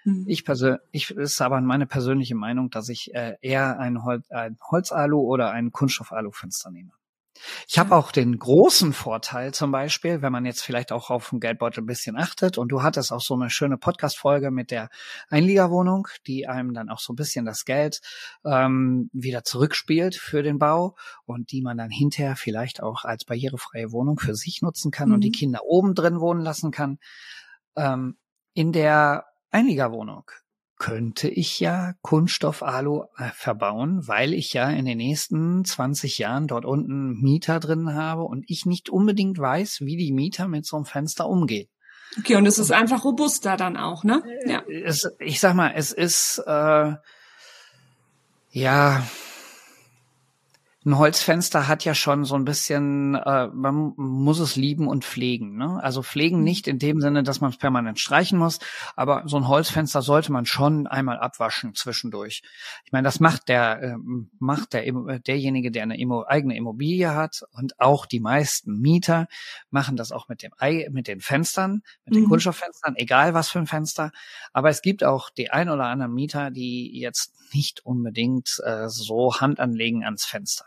[0.04, 0.26] Mhm.
[0.28, 4.58] Ich persönlich, ich ist aber meine persönliche Meinung, dass ich äh, eher ein, Hol ein
[4.70, 6.92] Holzalu oder ein Kunststoffalu-Fenster nehme.
[7.68, 11.40] Ich habe auch den großen Vorteil zum Beispiel, wenn man jetzt vielleicht auch auf den
[11.40, 14.90] Geldbeutel ein bisschen achtet und du hattest auch so eine schöne Podcast-Folge mit der
[15.30, 18.02] Einliegerwohnung, die einem dann auch so ein bisschen das Geld
[18.46, 20.96] ähm, wieder zurückspielt für den Bau
[21.26, 25.16] und die man dann hinterher vielleicht auch als barrierefreie Wohnung für sich nutzen kann mhm.
[25.16, 25.34] und die mhm.
[25.34, 27.00] Kinder oben drin wohnen lassen kann.
[27.76, 28.18] Ähm,
[28.54, 30.32] in der Einliegerwohnung
[30.78, 36.66] könnte ich ja Kunststoff-Alu äh, verbauen, weil ich ja in den nächsten 20 Jahren dort
[36.66, 40.86] unten Mieter drin habe und ich nicht unbedingt weiß, wie die Mieter mit so einem
[40.86, 41.68] Fenster umgehen.
[42.20, 44.24] Okay, und es ist einfach robuster dann auch, ne?
[44.46, 44.64] Ja.
[44.68, 46.94] Es, ich sag mal, es ist äh,
[48.52, 49.04] ja
[50.88, 55.58] ein Holzfenster hat ja schon so ein bisschen, äh, man muss es lieben und pflegen.
[55.58, 55.84] Ne?
[55.84, 56.44] Also pflegen mhm.
[56.46, 58.60] nicht in dem Sinne, dass man es permanent streichen muss,
[58.96, 62.42] aber so ein Holzfenster sollte man schon einmal abwaschen zwischendurch.
[62.86, 63.96] Ich meine, das macht der äh,
[64.40, 69.28] macht der derjenige, der eine Immo eigene Immobilie hat und auch die meisten Mieter
[69.70, 70.54] machen das auch mit dem
[70.92, 72.30] mit den Fenstern, mit den mhm.
[72.30, 74.12] Kunststofffenstern, egal was für ein Fenster.
[74.54, 79.36] Aber es gibt auch die ein oder anderen Mieter, die jetzt nicht unbedingt äh, so
[79.36, 80.66] Hand anlegen ans Fenster.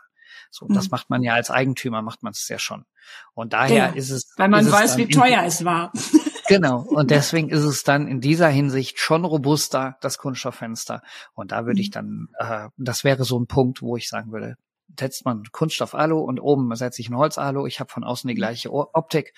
[0.51, 0.73] So, mhm.
[0.73, 2.85] das macht man ja als Eigentümer, macht man es ja schon.
[3.33, 4.33] Und daher ja, ist es.
[4.37, 5.91] Weil man weiß, wie teuer es war.
[6.47, 6.81] Genau.
[6.81, 11.01] Und deswegen ist es dann in dieser Hinsicht schon robuster, das Kunststofffenster.
[11.33, 11.93] Und da würde ich mhm.
[11.93, 14.57] dann, äh, das wäre so ein Punkt, wo ich sagen würde,
[14.99, 17.65] setzt man Kunststoff-Alu und oben setze ich ein Holz-Alu.
[17.67, 19.33] Ich habe von außen die gleiche Optik,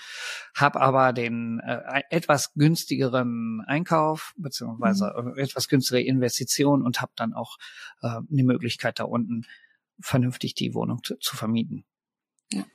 [0.56, 5.38] habe aber den äh, etwas günstigeren Einkauf beziehungsweise mhm.
[5.38, 7.58] etwas günstigere Investition und habe dann auch
[8.02, 9.46] äh, die Möglichkeit da unten
[10.02, 11.86] vernünftig die Wohnung zu, zu vermieten.
[12.52, 12.66] Ja.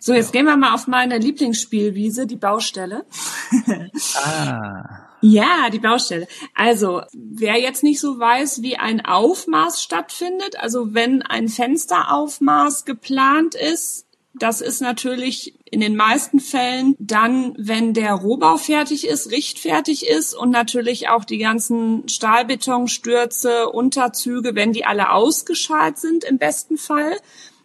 [0.00, 0.40] So, jetzt ja.
[0.40, 3.06] gehen wir mal auf meine Lieblingsspielwiese, die Baustelle.
[4.16, 5.06] ah.
[5.22, 6.28] Ja, die Baustelle.
[6.54, 13.54] Also, wer jetzt nicht so weiß, wie ein Aufmaß stattfindet, also wenn ein Fensteraufmaß geplant
[13.54, 14.05] ist,
[14.38, 20.34] das ist natürlich in den meisten Fällen dann, wenn der Rohbau fertig ist, richtfertig ist
[20.34, 27.16] und natürlich auch die ganzen Stahlbetonstürze, Unterzüge, wenn die alle ausgeschalt sind im besten Fall.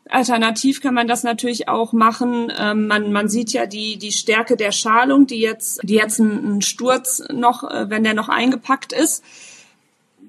[0.10, 2.52] Alternativ kann man das natürlich auch machen.
[2.58, 6.58] Ähm, man, man sieht ja die, die Stärke der Schalung, die jetzt, die jetzt ein,
[6.58, 9.24] ein Sturz noch, äh, wenn der noch eingepackt ist.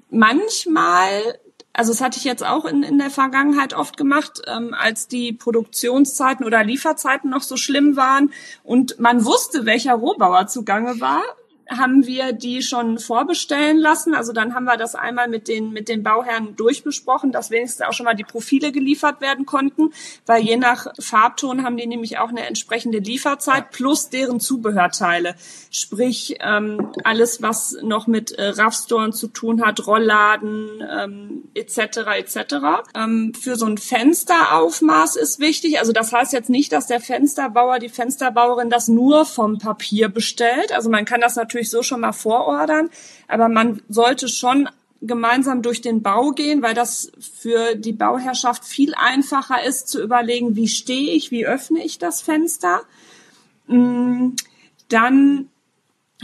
[0.09, 1.39] Manchmal
[1.73, 5.33] also das hatte ich jetzt auch in, in der Vergangenheit oft gemacht, ähm, als die
[5.33, 8.31] Produktionszeiten oder Lieferzeiten noch so schlimm waren
[8.63, 11.23] und man wusste, welcher Rohbauer zugange war,
[11.69, 14.13] haben wir die schon vorbestellen lassen.
[14.13, 17.93] Also dann haben wir das einmal mit den, mit den Bauherren durchbesprochen, dass wenigstens auch
[17.93, 19.91] schon mal die Profile geliefert werden konnten,
[20.25, 25.35] weil je nach Farbton haben die nämlich auch eine entsprechende Lieferzeit plus deren Zubehörteile.
[25.71, 31.77] Sprich, ähm, alles, was noch mit äh, Raffstoren zu tun hat, Rollladen ähm, etc.
[32.17, 32.55] etc.
[32.95, 35.79] Ähm, für so ein Fensteraufmaß ist wichtig.
[35.79, 40.73] Also das heißt jetzt nicht, dass der Fensterbauer, die Fensterbauerin das nur vom Papier bestellt.
[40.73, 42.89] Also man kann das natürlich natürlich so schon mal vorordern,
[43.27, 44.67] aber man sollte schon
[45.01, 50.55] gemeinsam durch den Bau gehen, weil das für die Bauherrschaft viel einfacher ist zu überlegen,
[50.55, 52.81] wie stehe ich, wie öffne ich das Fenster.
[53.67, 54.29] Mm,
[54.87, 55.49] dann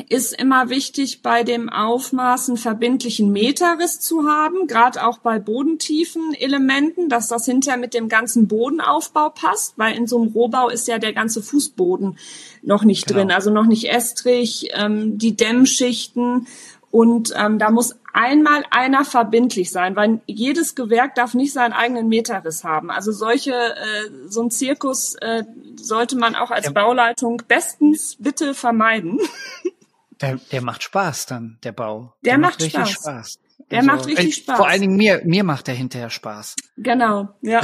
[0.07, 6.33] ist immer wichtig, bei dem Aufmaß einen verbindlichen Meterriss zu haben, gerade auch bei bodentiefen
[6.33, 10.87] Elementen, dass das hinterher mit dem ganzen Bodenaufbau passt, weil in so einem Rohbau ist
[10.87, 12.17] ja der ganze Fußboden
[12.61, 13.19] noch nicht genau.
[13.19, 16.47] drin, also noch nicht Estrich, ähm, die Dämmschichten
[16.91, 22.07] und ähm, da muss einmal einer verbindlich sein, weil jedes Gewerk darf nicht seinen eigenen
[22.07, 22.89] Meterriss haben.
[22.89, 25.43] Also solche, äh, so ein Zirkus äh,
[25.75, 26.73] sollte man auch als.
[26.73, 29.19] Bauleitung bestens bitte vermeiden.
[30.21, 32.13] Der, der macht Spaß dann, der Bau.
[32.23, 32.91] Der, der macht, macht Spaß.
[32.91, 33.39] Spaß.
[33.71, 34.57] Der also, macht richtig Spaß.
[34.57, 36.55] Vor allen Dingen mir, mir macht der hinterher Spaß.
[36.77, 37.61] Genau, ja.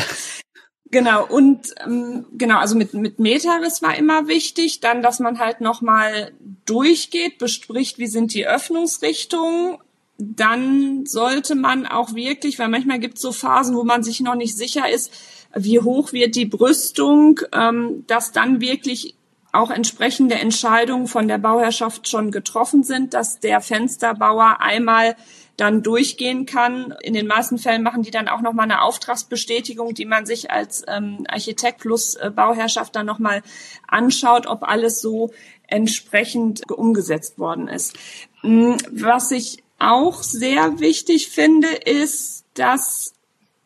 [0.92, 1.26] genau.
[1.26, 4.80] Und ähm, genau, also mit, mit Meterriss war immer wichtig.
[4.80, 6.32] Dann, dass man halt nochmal
[6.66, 9.78] durchgeht, bespricht, wie sind die Öffnungsrichtungen.
[10.18, 14.36] Dann sollte man auch wirklich, weil manchmal gibt es so Phasen, wo man sich noch
[14.36, 15.12] nicht sicher ist,
[15.54, 19.16] wie hoch wird die Brüstung, ähm, dass dann wirklich
[19.56, 25.16] auch entsprechende Entscheidungen von der Bauherrschaft schon getroffen sind, dass der Fensterbauer einmal
[25.58, 26.94] dann durchgehen kann.
[27.02, 30.84] In den meisten Fällen machen die dann auch nochmal eine Auftragsbestätigung, die man sich als
[30.88, 33.42] ähm, Architekt plus äh, Bauherrschaft dann nochmal
[33.88, 35.32] anschaut, ob alles so
[35.68, 37.96] entsprechend umgesetzt worden ist.
[38.44, 43.14] Mm, was ich auch sehr wichtig finde, ist, dass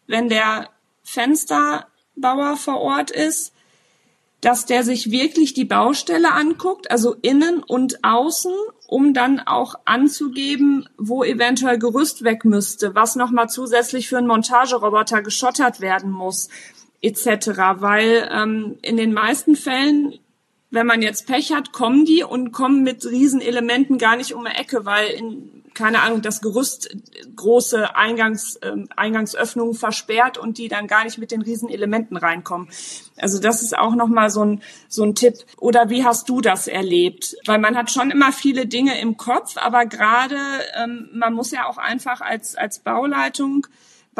[0.08, 0.69] wenn der
[1.04, 3.54] Fensterbauer vor Ort ist,
[4.41, 8.54] dass der sich wirklich die Baustelle anguckt, also innen und außen,
[8.88, 15.21] um dann auch anzugeben, wo eventuell Gerüst weg müsste, was nochmal zusätzlich für einen Montageroboter
[15.21, 16.49] geschottert werden muss,
[17.02, 17.49] etc.
[17.80, 20.19] Weil ähm, in den meisten Fällen,
[20.71, 24.51] wenn man jetzt Pech hat, kommen die und kommen mit Riesenelementen gar nicht um die
[24.51, 26.89] Ecke, weil in keine Ahnung, das Gerüst
[27.38, 32.67] große Eingangs, äh, Eingangsöffnungen versperrt und die dann gar nicht mit den Riesenelementen reinkommen.
[33.17, 35.36] Also das ist auch nochmal so ein, so ein Tipp.
[35.58, 37.38] Oder wie hast du das erlebt?
[37.45, 40.36] Weil man hat schon immer viele Dinge im Kopf, aber gerade
[40.84, 43.65] ähm, man muss ja auch einfach als, als Bauleitung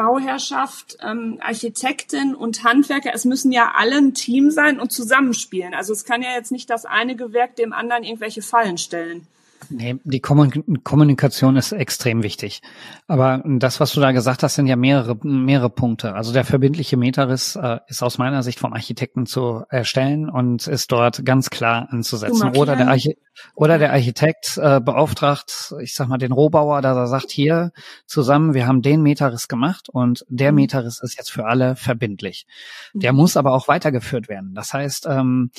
[0.00, 5.74] Bauherrschaft, ähm, Architektin und Handwerker, es müssen ja alle ein Team sein und zusammenspielen.
[5.74, 9.26] Also es kann ja jetzt nicht das eine Gewerk dem anderen irgendwelche Fallen stellen.
[9.68, 12.62] Nee, die Kommunikation ist extrem wichtig.
[13.06, 16.14] Aber das, was du da gesagt hast, sind ja mehrere, mehrere Punkte.
[16.14, 20.90] Also der verbindliche Meterriss äh, ist aus meiner Sicht vom Architekten zu erstellen und ist
[20.92, 22.56] dort ganz klar anzusetzen.
[22.56, 23.16] Oder der, Archi
[23.54, 27.72] oder der Architekt äh, beauftragt, ich sag mal, den Rohbauer, dass er sagt, hier
[28.06, 30.56] zusammen, wir haben den Meterriss gemacht und der mhm.
[30.56, 32.46] Meterriss ist jetzt für alle verbindlich.
[32.94, 33.18] Der mhm.
[33.18, 34.54] muss aber auch weitergeführt werden.
[34.54, 35.50] Das heißt, ähm,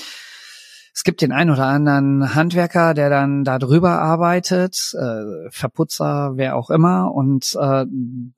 [0.94, 6.56] es gibt den einen oder anderen Handwerker, der dann da drüber arbeitet, äh, Verputzer, wer
[6.58, 7.86] auch immer, und äh,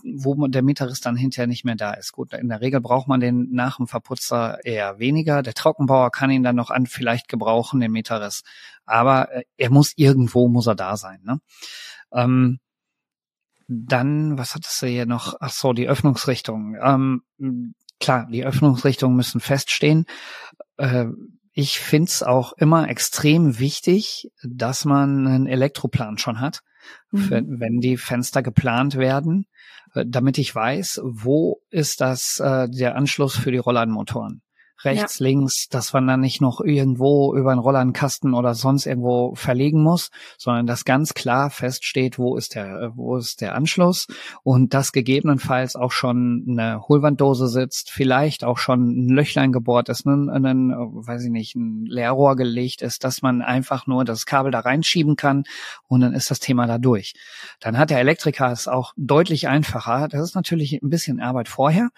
[0.04, 2.12] wo der Meterriss dann hinterher nicht mehr da ist.
[2.12, 5.42] Gut, in der Regel braucht man den nach dem Verputzer eher weniger.
[5.42, 8.44] Der Trockenbauer kann ihn dann noch an vielleicht gebrauchen, den Meterriss.
[8.86, 11.22] Aber äh, er muss irgendwo, muss er da sein.
[11.24, 11.40] Ne?
[12.12, 12.60] Ähm,
[13.68, 15.36] dann, was hattest du hier noch?
[15.40, 16.76] Ach so, die Öffnungsrichtung.
[16.80, 17.24] Ähm,
[18.00, 20.06] klar, die Öffnungsrichtungen müssen feststehen.
[20.78, 21.08] Äh,
[21.54, 26.62] ich find's auch immer extrem wichtig, dass man einen Elektroplan schon hat,
[27.12, 27.60] mhm.
[27.60, 29.46] wenn die Fenster geplant werden,
[29.94, 34.42] äh, damit ich weiß, wo ist das äh, der Anschluss für die Rollladenmotoren
[34.86, 35.28] rechts, ja.
[35.28, 40.10] links, dass man dann nicht noch irgendwo über einen Rollerkasten oder sonst irgendwo verlegen muss,
[40.38, 44.08] sondern dass ganz klar feststeht, wo ist der, äh, wo ist der Anschluss
[44.44, 50.06] und dass gegebenenfalls auch schon eine Hohlwanddose sitzt, vielleicht auch schon ein Löchlein gebohrt ist,
[50.06, 54.52] ein, ein, weiß ich nicht, ein Leerrohr gelegt ist, dass man einfach nur das Kabel
[54.52, 55.44] da reinschieben kann
[55.88, 57.14] und dann ist das Thema da durch.
[57.60, 60.08] Dann hat der Elektriker es auch deutlich einfacher.
[60.08, 61.90] Das ist natürlich ein bisschen Arbeit vorher.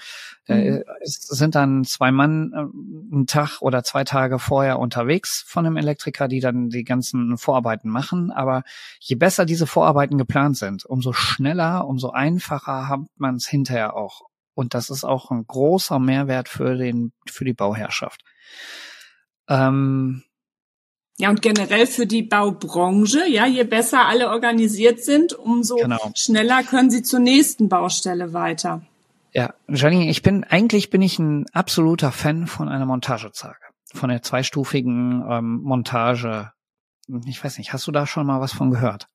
[0.48, 0.84] Mhm.
[1.02, 2.66] Es sind dann zwei Mann äh,
[3.12, 7.90] einen Tag oder zwei Tage vorher unterwegs von einem Elektriker, die dann die ganzen Vorarbeiten
[7.90, 8.32] machen.
[8.32, 8.64] Aber
[9.00, 14.22] je besser diese Vorarbeiten geplant sind, umso schneller, umso einfacher hat man es hinterher auch.
[14.54, 18.22] Und das ist auch ein großer Mehrwert für den, für die Bauherrschaft.
[19.50, 20.24] Ähm,
[21.18, 26.12] ja, und generell für die Baubranche, ja, je besser alle organisiert sind, umso genau.
[26.14, 28.82] schneller können sie zur nächsten Baustelle weiter.
[29.36, 33.60] Ja, Janine, ich bin, eigentlich bin ich ein absoluter Fan von einer Montagezage.
[33.94, 36.54] Von der zweistufigen ähm, Montage.
[37.28, 39.10] Ich weiß nicht, hast du da schon mal was von gehört?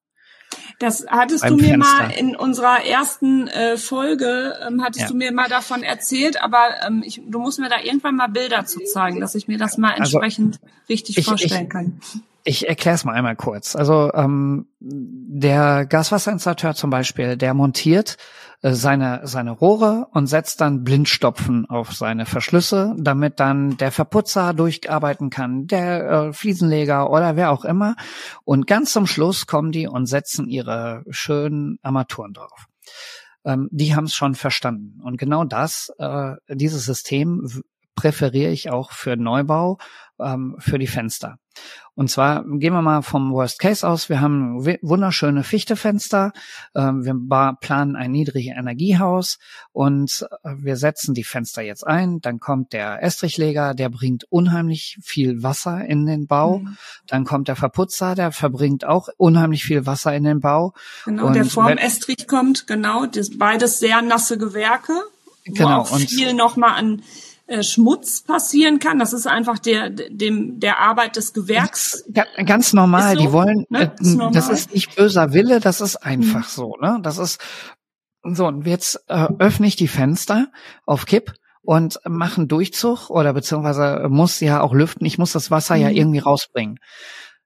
[0.79, 1.95] Das hattest Beim du mir Fenster.
[1.95, 5.09] mal in unserer ersten äh, Folge, ähm, hattest ja.
[5.09, 8.67] du mir mal davon erzählt, aber ähm, ich, du musst mir da irgendwann mal Bilder
[8.67, 12.01] zu zeigen, dass ich mir das mal also entsprechend also, richtig ich, vorstellen ich, kann.
[12.45, 13.75] Ich erkläre es mal einmal kurz.
[13.75, 18.19] Also ähm, der Gaswasserinstallateur zum Beispiel, der montiert
[18.63, 25.31] seine, seine Rohre und setzt dann Blindstopfen auf seine Verschlüsse, damit dann der Verputzer durcharbeiten
[25.31, 27.97] kann, der äh, Fliesenleger oder wer auch immer.
[28.45, 32.67] Und ganz zum Schluss kommen die und setzen ihre schönen Armaturen drauf.
[33.45, 35.01] Ähm, die haben es schon verstanden.
[35.03, 37.49] Und genau das, äh, dieses System
[37.95, 39.79] präferiere ich auch für Neubau,
[40.19, 41.37] ähm, für die Fenster.
[42.01, 44.09] Und zwar gehen wir mal vom Worst Case aus.
[44.09, 46.33] Wir haben wunderschöne Fichtefenster.
[46.75, 49.39] Ähm, wir planen ein niedriges Energiehaus
[49.73, 52.23] und äh, wir setzen die Fenster jetzt ein.
[52.23, 56.61] Dann kommt der Estrichleger, der bringt unheimlich viel Wasser in den Bau.
[56.61, 56.79] Mhm.
[57.07, 60.73] Dann kommt der Verputzer, der verbringt auch unheimlich viel Wasser in den Bau.
[61.05, 63.05] Genau, und der vorm Estrich kommt, genau.
[63.05, 64.95] Das, beides sehr nasse Gewerke.
[65.45, 65.81] Genau.
[65.81, 67.03] Auch viel nochmal an
[67.63, 68.99] Schmutz passieren kann.
[68.99, 72.05] Das ist einfach der, dem, der Arbeit des Gewerks.
[72.47, 73.17] Ganz normal.
[73.17, 73.93] So, die wollen, ne?
[73.99, 76.51] ist äh, das ist nicht böser Wille, das ist einfach mhm.
[76.51, 76.99] so, ne?
[77.03, 77.41] Das ist,
[78.23, 80.49] so, und jetzt äh, öffne ich die Fenster
[80.87, 81.33] auf Kipp
[81.63, 85.07] und machen Durchzug oder beziehungsweise muss ja auch lüften.
[85.07, 85.83] Ich muss das Wasser mhm.
[85.83, 86.79] ja irgendwie rausbringen.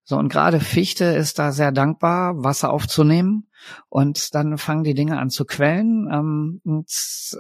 [0.07, 3.49] So, und gerade Fichte ist da sehr dankbar, Wasser aufzunehmen.
[3.89, 6.09] Und dann fangen die Dinge an zu quellen.
[6.13, 6.85] Ähm,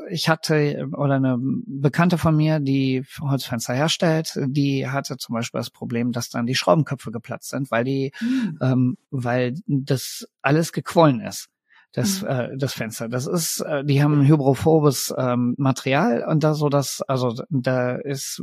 [0.09, 5.69] ich hatte, oder eine Bekannte von mir, die Holzfenster herstellt, die hatte zum Beispiel das
[5.69, 8.59] Problem, dass dann die Schraubenköpfe geplatzt sind, weil die, mhm.
[8.63, 11.51] ähm, weil das alles gequollen ist
[11.95, 12.29] das, mhm.
[12.29, 13.09] äh, das Fenster.
[13.09, 17.95] Das ist, äh, die haben ein hydrophobes ähm, Material und da so das, also da
[17.95, 18.43] ist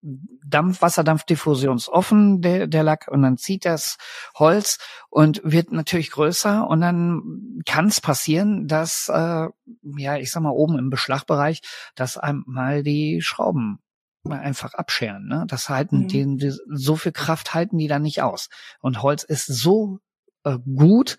[0.00, 3.98] Dampf, Wasserdampfdiffusionsoffen, der, der Lack, und dann zieht das
[4.36, 4.78] Holz
[5.10, 9.48] und wird natürlich größer und dann kann es passieren, dass, äh,
[9.96, 11.60] ja, ich sag mal, oben im Beschlagbereich,
[11.94, 13.80] dass einmal die Schrauben
[14.24, 15.28] einfach abscheren.
[15.28, 15.44] Ne?
[15.46, 16.08] Das halten mhm.
[16.08, 18.48] die, die, so viel Kraft halten die dann nicht aus.
[18.80, 19.98] Und Holz ist so
[20.44, 21.18] äh, gut,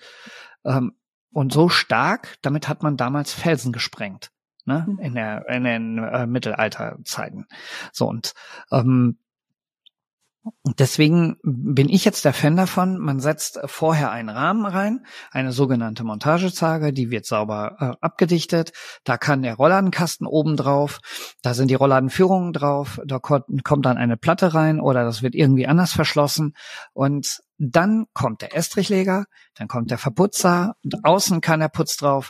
[0.65, 0.93] ähm,
[1.31, 4.31] und so stark, damit hat man damals Felsen gesprengt,
[4.65, 4.99] ne, mhm.
[4.99, 7.47] in der in den äh, Mittelalterzeiten.
[7.91, 8.33] So und
[8.71, 9.17] ähm,
[10.77, 16.03] Deswegen bin ich jetzt der Fan davon, man setzt vorher einen Rahmen rein, eine sogenannte
[16.03, 18.71] Montagezage, die wird sauber äh, abgedichtet.
[19.03, 20.99] Da kann der Rollladenkasten oben drauf,
[21.41, 25.35] da sind die Rollladenführungen drauf, da kommt, kommt dann eine Platte rein oder das wird
[25.35, 26.53] irgendwie anders verschlossen
[26.93, 32.29] und dann kommt der Estrichleger, dann kommt der Verputzer, außen kann der Putz drauf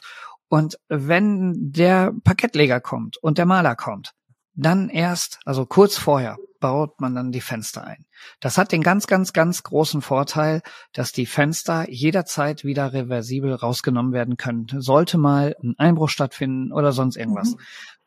[0.49, 4.13] und wenn der Parkettleger kommt und der Maler kommt,
[4.53, 8.05] dann erst, also kurz vorher, baut man dann die Fenster ein.
[8.39, 10.61] Das hat den ganz, ganz, ganz großen Vorteil,
[10.93, 14.65] dass die Fenster jederzeit wieder reversibel rausgenommen werden können.
[14.77, 17.51] Sollte mal ein Einbruch stattfinden oder sonst irgendwas.
[17.51, 17.59] Mhm.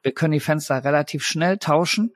[0.03, 2.13] Wir können die Fenster relativ schnell tauschen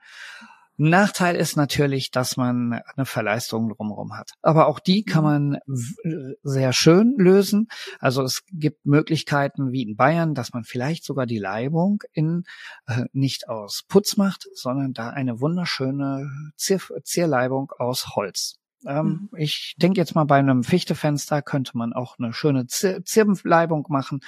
[0.77, 4.31] Nachteil ist natürlich, dass man eine Verleistung drumherum hat.
[4.41, 5.59] Aber auch die kann mhm.
[5.63, 7.67] man sehr schön lösen.
[7.99, 12.43] Also es gibt Möglichkeiten wie in Bayern, dass man vielleicht sogar die Leibung in
[12.87, 18.55] äh, nicht aus Putz macht, sondern da eine wunderschöne Zier Zierleibung aus Holz.
[18.85, 19.37] Ähm, mhm.
[19.37, 24.19] Ich denke jetzt mal bei einem Fichtefenster könnte man auch eine schöne Zier Zierleibung machen.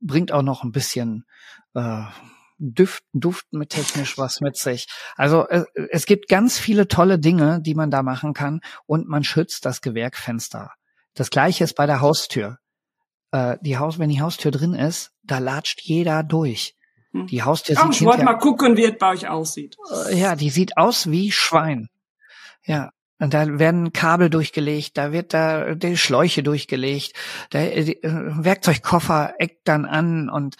[0.00, 1.24] Bringt auch noch ein bisschen
[1.74, 2.04] äh,
[2.58, 4.86] Duft, Duft mit technisch was mit sich.
[5.16, 9.24] Also es, es gibt ganz viele tolle Dinge, die man da machen kann und man
[9.24, 10.72] schützt das Gewerkfenster.
[11.14, 12.58] Das gleiche ist bei der Haustür.
[13.30, 16.76] Äh, die Haus, wenn die Haustür drin ist, da latscht jeder durch.
[17.12, 17.26] Hm.
[17.26, 19.76] Die Haustür sieht Ich wollte mal gucken, wie es bei euch aussieht.
[20.08, 21.88] Äh, ja, die sieht aus wie Schwein.
[22.64, 22.90] Ja,
[23.20, 27.14] und da werden Kabel durchgelegt, da wird da die Schläuche durchgelegt,
[27.52, 30.56] der äh, Werkzeugkoffer eckt dann an und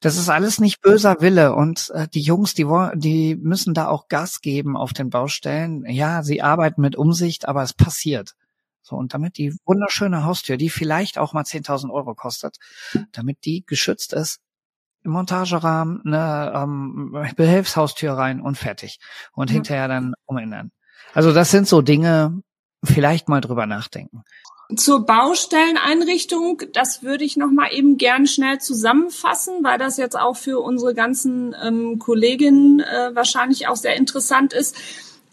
[0.00, 3.88] das ist alles nicht böser Wille und äh, die Jungs, die wollen, die müssen da
[3.88, 5.84] auch Gas geben auf den Baustellen.
[5.86, 8.34] Ja, sie arbeiten mit Umsicht, aber es passiert.
[8.82, 12.58] So und damit die wunderschöne Haustür, die vielleicht auch mal 10.000 Euro kostet,
[13.10, 14.38] damit die geschützt ist,
[15.02, 18.98] im Montagerahmen eine ähm, Behelfshaustür rein und fertig
[19.32, 19.54] und ja.
[19.54, 20.70] hinterher dann umändern.
[21.16, 22.42] Also das sind so Dinge,
[22.84, 24.22] vielleicht mal drüber nachdenken.
[24.76, 30.36] Zur Baustelleneinrichtung, das würde ich noch mal eben gern schnell zusammenfassen, weil das jetzt auch
[30.36, 34.76] für unsere ganzen ähm, Kolleginnen äh, wahrscheinlich auch sehr interessant ist.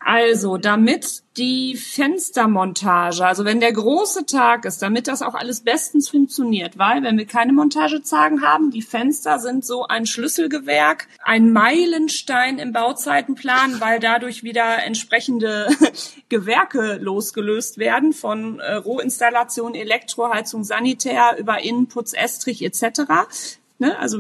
[0.06, 6.10] Also, damit die Fenstermontage, also wenn der große Tag ist, damit das auch alles bestens
[6.10, 12.60] funktioniert, weil wenn wir keine Montagezagen haben, die Fenster sind so ein Schlüsselgewerk, ein Meilenstein
[12.60, 15.70] im Bauzeitenplan, weil dadurch wieder entsprechende
[16.30, 23.02] Gewerke losgelöst werden von äh, Rohinstallation, Elektroheizung, Sanitär über Innenputz, Estrich etc.
[23.80, 23.98] Ne?
[23.98, 24.20] Also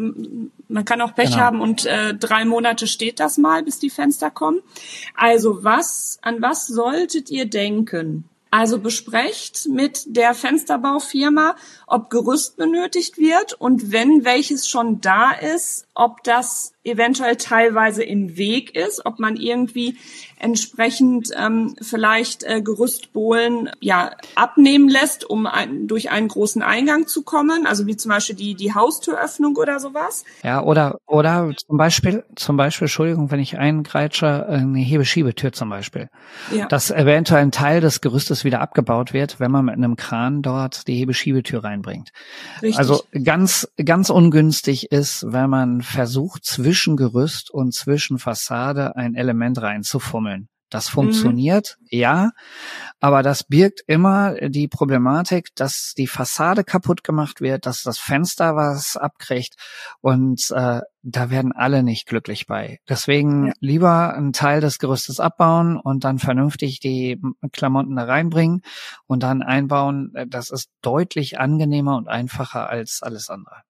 [0.73, 1.41] man kann auch Pech genau.
[1.41, 4.61] haben und äh, drei Monate steht das mal, bis die Fenster kommen.
[5.15, 8.27] Also was, an was solltet ihr denken?
[8.49, 11.55] Also besprecht mit der Fensterbaufirma,
[11.87, 18.37] ob Gerüst benötigt wird und wenn welches schon da ist, ob das eventuell teilweise im
[18.37, 19.97] Weg ist, ob man irgendwie
[20.43, 27.23] entsprechend ähm, vielleicht äh, Gerüstbohlen ja abnehmen lässt, um ein, durch einen großen Eingang zu
[27.23, 30.25] kommen, also wie zum Beispiel die die Haustüröffnung oder sowas.
[30.43, 36.09] Ja, oder oder zum Beispiel zum Beispiel, Entschuldigung, wenn ich eingreitsche, eine Hebeschiebetür zum Beispiel,
[36.51, 36.67] ja.
[36.67, 40.87] dass eventuell ein Teil des Gerüstes wieder abgebaut wird, wenn man mit einem Kran dort
[40.87, 42.11] die Hebeschiebetür reinbringt.
[42.61, 42.77] Richtig.
[42.77, 49.61] Also ganz ganz ungünstig ist, wenn man versucht zwischen Gerüst und zwischen Fassade ein Element
[49.61, 50.32] reinzufummeln.
[50.73, 50.93] Das mhm.
[50.93, 51.87] funktioniert, mhm.
[51.91, 52.31] ja,
[52.99, 58.55] aber das birgt immer die Problematik, dass die Fassade kaputt gemacht wird, dass das Fenster
[58.55, 59.55] was abkriegt
[60.01, 62.79] und äh, da werden alle nicht glücklich bei.
[62.89, 63.53] Deswegen ja.
[63.59, 67.21] lieber einen Teil des Gerüstes abbauen und dann vernünftig die
[67.51, 68.61] Klamotten da reinbringen
[69.05, 70.13] und dann einbauen.
[70.27, 73.63] Das ist deutlich angenehmer und einfacher als alles andere.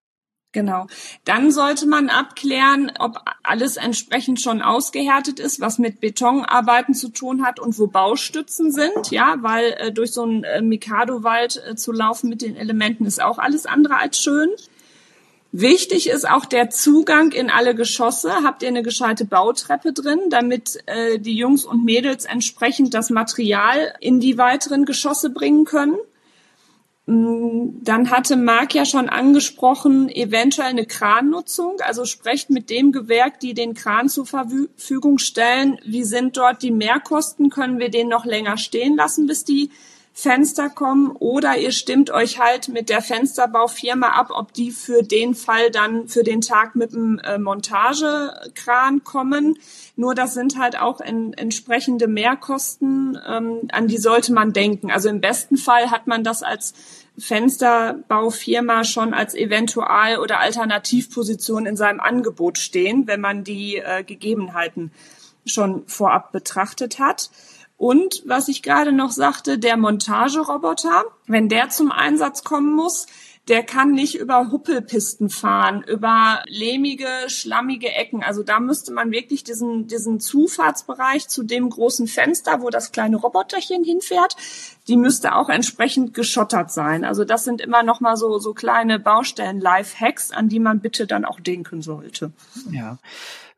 [0.53, 0.85] Genau.
[1.25, 7.43] Dann sollte man abklären, ob alles entsprechend schon ausgehärtet ist, was mit Betonarbeiten zu tun
[7.43, 11.91] hat und wo Baustützen sind, ja, weil äh, durch so einen äh, Mikado-Wald äh, zu
[11.91, 14.49] laufen mit den Elementen ist auch alles andere als schön.
[15.51, 18.31] Wichtig ist auch der Zugang in alle Geschosse.
[18.43, 23.93] Habt ihr eine gescheite Bautreppe drin, damit äh, die Jungs und Mädels entsprechend das Material
[23.99, 25.97] in die weiteren Geschosse bringen können?
[27.05, 31.77] Mm, dann hatte Marc ja schon angesprochen, eventuell eine Krannutzung.
[31.81, 35.79] Also sprecht mit dem Gewerk, die den Kran zur Verfügung stellen.
[35.83, 37.49] Wie sind dort die Mehrkosten?
[37.49, 39.69] Können wir den noch länger stehen lassen, bis die
[40.15, 41.11] Fenster kommen?
[41.11, 46.07] Oder ihr stimmt euch halt mit der Fensterbaufirma ab, ob die für den Fall dann
[46.07, 49.57] für den Tag mit dem äh, Montagekran kommen.
[49.95, 54.91] Nur das sind halt auch in, entsprechende Mehrkosten, ähm, an die sollte man denken.
[54.91, 56.75] Also im besten Fall hat man das als
[57.17, 64.91] Fensterbaufirma schon als Eventual- oder Alternativposition in seinem Angebot stehen, wenn man die äh, Gegebenheiten
[65.45, 67.29] schon vorab betrachtet hat.
[67.83, 73.07] Und was ich gerade noch sagte, der Montageroboter, wenn der zum Einsatz kommen muss,
[73.49, 78.23] der kann nicht über Huppelpisten fahren, über lehmige, schlammige Ecken.
[78.23, 83.17] Also da müsste man wirklich diesen, diesen Zufahrtsbereich zu dem großen Fenster, wo das kleine
[83.17, 84.37] Roboterchen hinfährt,
[84.87, 87.03] die müsste auch entsprechend geschottert sein.
[87.03, 91.05] Also das sind immer noch mal so, so kleine Baustellen, Live-Hacks, an die man bitte
[91.05, 92.31] dann auch denken sollte.
[92.71, 92.97] Ja.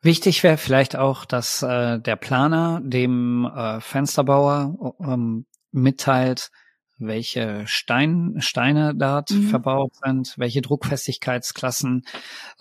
[0.05, 6.51] Wichtig wäre vielleicht auch, dass äh, der Planer dem äh, Fensterbauer ähm, mitteilt,
[6.99, 9.47] welche Stein, Steine dort mhm.
[9.47, 12.05] verbaut sind, welche Druckfestigkeitsklassen.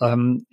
[0.01, 0.47] Ähm,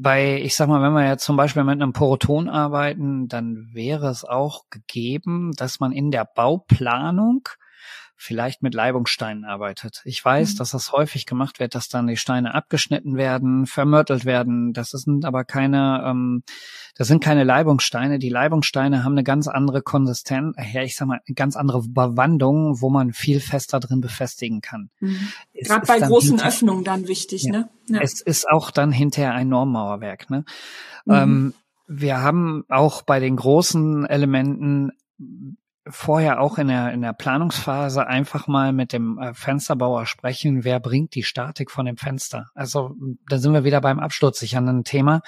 [0.00, 4.08] bei, ich sag mal, wenn wir jetzt zum Beispiel mit einem Poroton arbeiten, dann wäre
[4.08, 7.48] es auch gegeben, dass man in der Bauplanung
[8.16, 10.00] vielleicht mit Leibungssteinen arbeitet.
[10.04, 10.58] Ich weiß, mhm.
[10.58, 14.72] dass das häufig gemacht wird, dass dann die Steine abgeschnitten werden, vermörtelt werden.
[14.72, 16.42] Das sind aber keine, ähm,
[16.96, 18.18] das sind keine Leibungssteine.
[18.18, 22.80] Die Leibungssteine haben eine ganz andere Konsistenz, ja, ich sag mal, eine ganz andere Bewandung,
[22.80, 24.90] wo man viel fester drin befestigen kann.
[25.00, 25.28] Mhm.
[25.52, 27.52] Gerade bei großen Öffnungen dann wichtig, ja.
[27.52, 27.68] ne?
[27.88, 28.00] Ja.
[28.00, 30.44] Es ist auch dann hinterher ein Normmauerwerk, ne?
[31.04, 31.14] Mhm.
[31.14, 31.54] Ähm,
[31.86, 34.90] wir haben auch bei den großen Elementen
[35.88, 40.80] vorher auch in der, in der Planungsphase einfach mal mit dem äh, Fensterbauer sprechen, wer
[40.80, 42.50] bringt die Statik von dem Fenster.
[42.54, 42.94] Also
[43.28, 45.22] da sind wir wieder beim absturzsichernden Thema.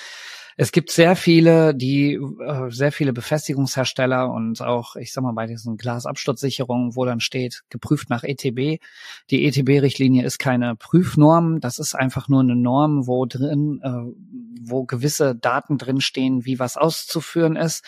[0.61, 5.47] Es gibt sehr viele, die äh, sehr viele Befestigungshersteller und auch, ich sag mal, bei
[5.47, 8.83] diesen Glasabsturzsicherungen, wo dann steht, geprüft nach ETB.
[9.31, 14.85] Die ETB-Richtlinie ist keine Prüfnorm, das ist einfach nur eine Norm, wo drin, äh, wo
[14.85, 17.85] gewisse Daten drinstehen, wie was auszuführen ist.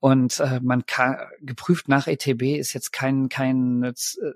[0.00, 3.94] Und äh, man kann geprüft nach ETB ist jetzt kein, kein, äh,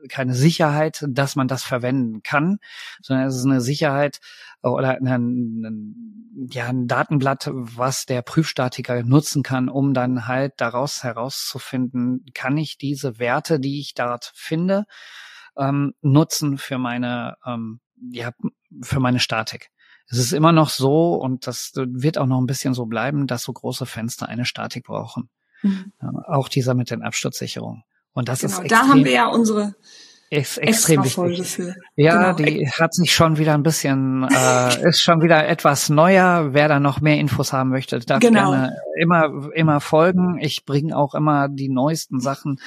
[0.09, 2.59] keine Sicherheit, dass man das verwenden kann,
[3.03, 4.21] sondern es ist eine Sicherheit
[4.63, 11.03] oder ein, ein, ja, ein Datenblatt, was der Prüfstatiker nutzen kann, um dann halt daraus
[11.03, 14.85] herauszufinden, kann ich diese Werte, die ich dort finde,
[15.57, 17.81] ähm, nutzen für meine, ähm,
[18.11, 18.33] ja,
[18.83, 19.71] für meine Statik.
[20.07, 23.45] Es ist immer noch so, und das wird auch noch ein bisschen so bleiben, dass
[23.45, 25.31] so große Fenster eine Statik brauchen.
[25.63, 25.93] Mhm.
[26.27, 27.85] auch dieser mit den Absturzsicherungen.
[28.13, 29.75] Und das genau, ist extrem, da haben wir ja unsere
[30.31, 31.75] ist extrem wichtig.
[31.97, 32.49] Ja, genau.
[32.49, 36.55] die hat sich schon wieder ein bisschen, äh, ist schon wieder etwas neuer.
[36.55, 38.53] Wer da noch mehr Infos haben möchte, darf genau.
[38.53, 40.39] gerne immer, immer folgen.
[40.41, 42.61] Ich bringe auch immer die neuesten Sachen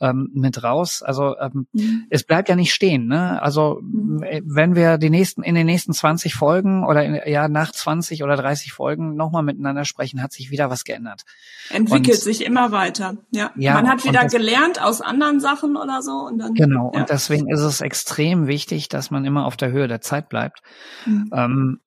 [0.00, 1.02] ähm, mit raus.
[1.02, 2.06] Also ähm, mhm.
[2.08, 3.06] es bleibt ja nicht stehen.
[3.06, 3.40] Ne?
[3.42, 4.24] Also mhm.
[4.46, 8.36] wenn wir die nächsten, in den nächsten 20 Folgen oder in, ja nach 20 oder
[8.36, 11.24] 30 Folgen nochmal miteinander sprechen, hat sich wieder was geändert.
[11.68, 13.18] Entwickelt und, sich immer weiter.
[13.30, 13.50] Ja.
[13.56, 16.54] ja Man hat wieder gelernt aus anderen Sachen oder so und dann.
[16.54, 16.92] Genau.
[16.94, 20.62] Ja deswegen ist es extrem wichtig, dass man immer auf der Höhe der Zeit bleibt.
[21.06, 21.30] Mhm.
[21.34, 21.80] Ähm,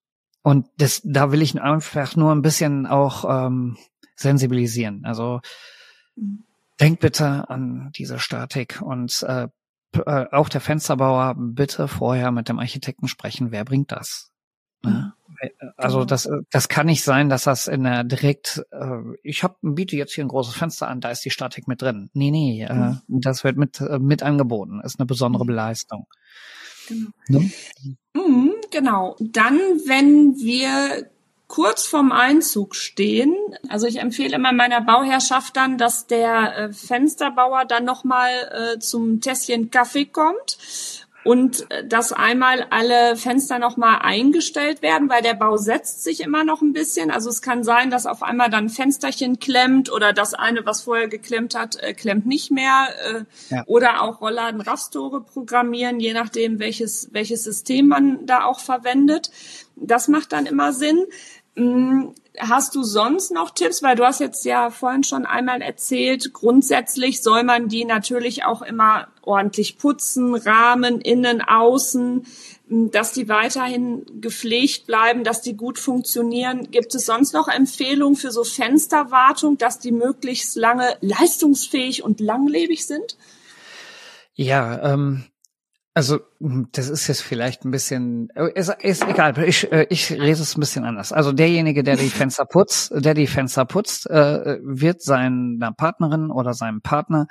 [0.43, 3.77] und das, da will ich einfach nur ein bisschen auch ähm,
[4.15, 5.05] sensibilisieren.
[5.05, 5.39] Also
[6.15, 6.43] mhm.
[6.79, 9.47] denkt bitte an diese Statik und äh,
[10.05, 14.31] äh, auch der Fensterbauer bitte vorher mit dem Architekten sprechen, wer bringt das?
[14.83, 15.13] Mhm.
[15.77, 16.05] Also genau.
[16.05, 20.13] das, das kann nicht sein, dass das in der direkt, äh, ich hab, biete jetzt
[20.13, 22.09] hier ein großes Fenster an, da ist die Statik mit drin.
[22.13, 23.01] Nee, nee, äh, mhm.
[23.07, 25.51] das wird mit, äh, mit angeboten, ist eine besondere mhm.
[25.51, 26.07] Leistung.
[26.87, 27.09] Genau.
[27.27, 27.51] Ne?
[28.13, 29.15] Mhm, genau.
[29.19, 31.09] Dann, wenn wir
[31.47, 33.35] kurz vorm Einzug stehen.
[33.69, 38.31] Also ich empfehle immer meiner Bauherrschaft dann, dass der äh, Fensterbauer dann nochmal
[38.75, 40.57] äh, zum Tässchen Kaffee kommt
[41.23, 46.43] und äh, dass einmal alle Fenster nochmal eingestellt werden, weil der Bau setzt sich immer
[46.43, 47.11] noch ein bisschen.
[47.11, 50.81] Also es kann sein, dass auf einmal dann ein Fensterchen klemmt oder das eine, was
[50.81, 52.87] vorher geklemmt hat, äh, klemmt nicht mehr.
[53.05, 53.63] Äh, ja.
[53.67, 59.31] Oder auch Rollladen Rastore programmieren, je nachdem, welches, welches System man da auch verwendet.
[59.75, 61.05] Das macht dann immer Sinn.
[61.55, 63.83] Hm, hast du sonst noch Tipps?
[63.83, 68.61] Weil du hast jetzt ja vorhin schon einmal erzählt, grundsätzlich soll man die natürlich auch
[68.61, 72.25] immer ordentlich putzen, Rahmen, innen, außen,
[72.69, 76.71] dass die weiterhin gepflegt bleiben, dass die gut funktionieren.
[76.71, 82.85] Gibt es sonst noch Empfehlungen für so Fensterwartung, dass die möglichst lange leistungsfähig und langlebig
[82.85, 83.17] sind?
[84.35, 85.25] Ja, ähm,
[85.95, 90.11] also, hm, das ist jetzt vielleicht ein bisschen, äh, ist, ist egal, ich, äh, ich
[90.11, 91.11] rede es ein bisschen anders.
[91.11, 96.53] Also derjenige, der die Fenster putzt, der die Fenster putzt, äh, wird seiner Partnerin oder
[96.53, 97.27] seinem Partner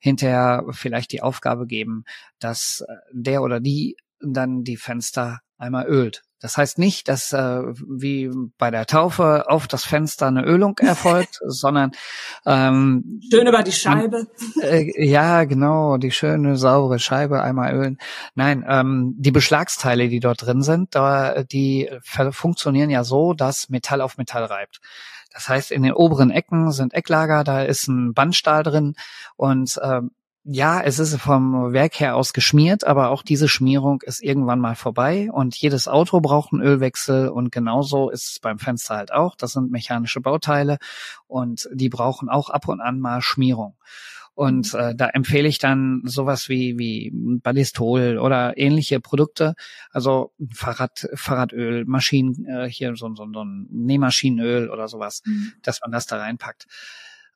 [0.00, 2.04] hinterher vielleicht die Aufgabe geben,
[2.38, 6.22] dass der oder die dann die Fenster einmal ölt.
[6.40, 11.40] Das heißt nicht, dass äh, wie bei der Taufe auf das Fenster eine Ölung erfolgt,
[11.46, 11.92] sondern
[12.44, 14.26] ähm, schön über die Scheibe.
[14.62, 17.98] Äh, ja, genau, die schöne saubere Scheibe einmal ölen.
[18.34, 21.90] Nein, ähm, die Beschlagsteile, die dort drin sind, da, die
[22.30, 24.80] funktionieren ja so, dass Metall auf Metall reibt.
[25.32, 28.94] Das heißt, in den oberen Ecken sind Ecklager, da ist ein Bandstahl drin
[29.36, 30.10] und ähm,
[30.48, 34.76] ja, es ist vom Werk her aus geschmiert, aber auch diese Schmierung ist irgendwann mal
[34.76, 39.34] vorbei und jedes Auto braucht einen Ölwechsel und genauso ist es beim Fenster halt auch.
[39.34, 40.78] Das sind mechanische Bauteile
[41.26, 43.76] und die brauchen auch ab und an mal Schmierung.
[44.34, 47.10] Und äh, da empfehle ich dann sowas wie, wie
[47.42, 49.54] Ballistol oder ähnliche Produkte,
[49.90, 55.54] also Fahrrad, Fahrradöl, Maschinen, äh, hier so, so, so ein Nähmaschinenöl oder sowas, mhm.
[55.62, 56.66] dass man das da reinpackt.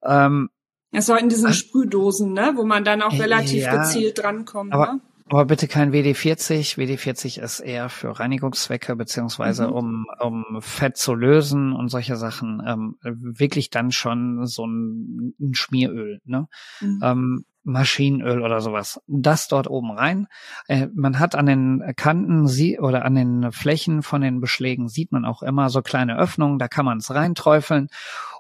[0.05, 0.51] Ähm,
[0.93, 1.53] es war in diesen.
[1.53, 4.73] Sprühdosen, ne, wo man dann auch äh, relativ ja, gezielt drankommt.
[4.73, 5.01] Aber, ne?
[5.29, 6.77] aber bitte kein WD-40.
[6.79, 9.73] WD-40 ist eher für Reinigungszwecke beziehungsweise mhm.
[9.73, 12.63] um, um Fett zu lösen und solche Sachen.
[12.67, 16.21] Ähm, wirklich dann schon so ein, ein Schmieröl.
[16.25, 16.47] Ne?
[16.81, 17.01] Mhm.
[17.03, 19.01] Ähm, Maschinenöl oder sowas.
[19.07, 20.29] Das dort oben rein.
[20.67, 25.13] Äh, man hat an den Kanten sie oder an den Flächen von den Beschlägen sieht
[25.13, 27.89] man auch immer so kleine Öffnungen, da kann man es reinträufeln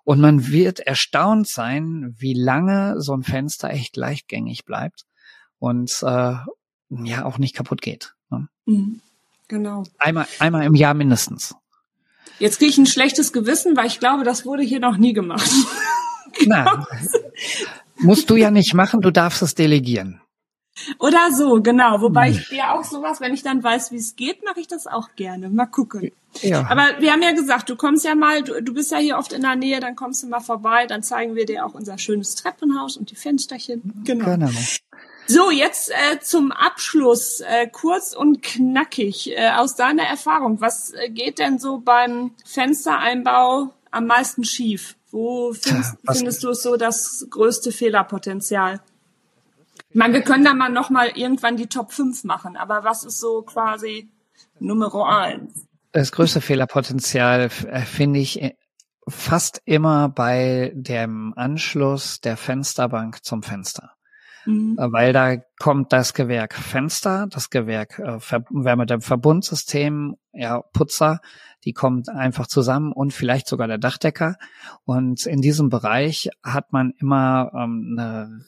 [0.04, 5.04] und man wird erstaunt sein, wie lange so ein Fenster echt leichtgängig bleibt
[5.58, 6.34] und äh,
[6.88, 8.14] ja auch nicht kaputt geht.
[8.30, 8.48] Ne?
[8.66, 9.00] Mhm.
[9.48, 9.82] Genau.
[9.98, 11.56] Einmal, einmal im Jahr mindestens.
[12.38, 15.50] Jetzt kriege ich ein schlechtes Gewissen, weil ich glaube, das wurde hier noch nie gemacht.
[16.46, 16.86] Na,
[18.00, 20.20] musst du ja nicht machen, du darfst es delegieren.
[20.98, 22.00] Oder so, genau.
[22.00, 22.34] Wobei hm.
[22.34, 25.10] ich dir auch sowas, wenn ich dann weiß, wie es geht, mache ich das auch
[25.16, 25.50] gerne.
[25.50, 26.12] Mal gucken.
[26.42, 26.66] Ja.
[26.70, 29.32] Aber wir haben ja gesagt, du kommst ja mal, du, du bist ja hier oft
[29.32, 32.34] in der Nähe, dann kommst du mal vorbei, dann zeigen wir dir auch unser schönes
[32.36, 34.02] Treppenhaus und die Fensterchen.
[34.04, 34.24] Genau.
[34.24, 34.50] genau.
[35.26, 41.08] So, jetzt äh, zum Abschluss, äh, kurz und knackig, äh, aus deiner Erfahrung, was äh,
[41.08, 44.96] geht denn so beim Fenstereinbau am meisten schief?
[45.10, 48.80] Wo findest, Tja, findest du es so das größte Fehlerpotenzial?
[49.88, 53.18] Ich meine, wir können da mal nochmal irgendwann die Top 5 machen, aber was ist
[53.18, 54.08] so quasi
[54.60, 55.66] Nummer eins?
[55.92, 58.54] Das größte Fehlerpotenzial äh, finde ich äh,
[59.08, 63.94] fast immer bei dem Anschluss der Fensterbank zum Fenster.
[64.44, 64.76] Mhm.
[64.78, 68.18] Äh, weil da kommt das Gewerk Fenster, das Gewerk äh,
[68.50, 71.20] Wärme dem Verbundsystem, ja, Putzer,
[71.64, 74.36] die kommt einfach zusammen und vielleicht sogar der Dachdecker.
[74.84, 78.44] Und in diesem Bereich hat man immer ähm, eine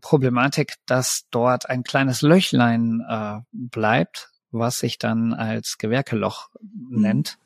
[0.00, 7.00] Problematik, dass dort ein kleines Löchlein äh, bleibt, was sich dann als Gewerkeloch mhm.
[7.00, 7.38] nennt.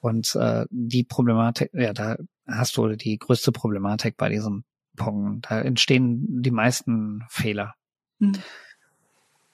[0.00, 2.16] Und äh, die Problematik, ja, da
[2.46, 4.64] hast du die größte Problematik bei diesem
[4.96, 5.40] Pong.
[5.40, 7.74] Da entstehen die meisten Fehler.
[8.20, 8.34] Hm.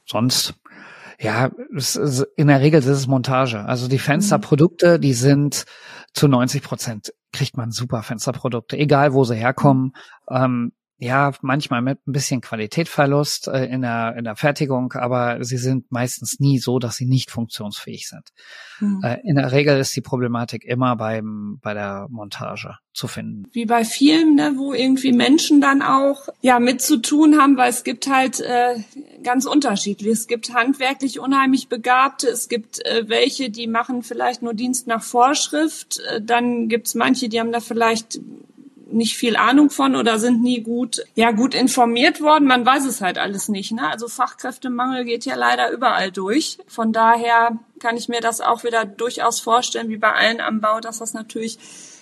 [0.04, 0.54] Sonst,
[1.20, 1.96] ja, ist,
[2.36, 3.64] in der Regel ist es Montage.
[3.64, 5.64] Also die Fensterprodukte, die sind
[6.14, 9.92] zu 90 Prozent kriegt man super Fensterprodukte, egal wo sie herkommen.
[10.28, 15.56] Ähm, ja, manchmal mit ein bisschen Qualitätverlust äh, in, der, in der Fertigung, aber sie
[15.56, 18.28] sind meistens nie so, dass sie nicht funktionsfähig sind.
[18.80, 19.00] Mhm.
[19.02, 23.44] Äh, in der Regel ist die Problematik immer beim, bei der Montage zu finden.
[23.52, 27.70] Wie bei vielen, ne, wo irgendwie Menschen dann auch ja mit zu tun haben, weil
[27.70, 28.76] es gibt halt äh,
[29.22, 30.12] ganz unterschiedlich.
[30.12, 35.02] Es gibt handwerklich unheimlich Begabte, es gibt äh, welche, die machen vielleicht nur Dienst nach
[35.02, 38.20] Vorschrift, äh, dann gibt's manche, die haben da vielleicht
[38.92, 42.46] nicht viel Ahnung von oder sind nie gut, ja, gut informiert worden.
[42.46, 43.72] Man weiß es halt alles nicht.
[43.72, 43.88] Ne?
[43.88, 46.58] Also Fachkräftemangel geht ja leider überall durch.
[46.66, 50.80] Von daher kann ich mir das auch wieder durchaus vorstellen, wie bei allen am Bau,
[50.80, 51.58] dass das natürlich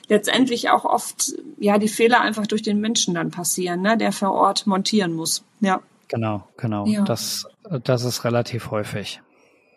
[0.08, 3.96] letztendlich auch oft, ja, die Fehler einfach durch den Menschen dann passieren, ne?
[3.96, 5.44] der vor Ort montieren muss.
[5.60, 5.80] Ja.
[6.08, 6.86] Genau, genau.
[6.86, 7.04] Ja.
[7.04, 7.46] Das,
[7.84, 9.20] das ist relativ häufig.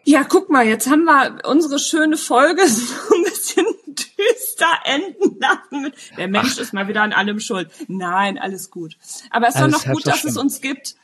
[0.03, 3.66] Ja, guck mal, jetzt haben wir unsere schöne Folge so ein bisschen
[4.62, 5.93] düster enden lassen.
[6.18, 6.62] Der Mensch Ach.
[6.62, 7.70] ist mal wieder an allem schuld.
[7.88, 8.97] Nein, alles gut.
[9.30, 10.95] Aber es ist doch noch gut, dass es uns gibt.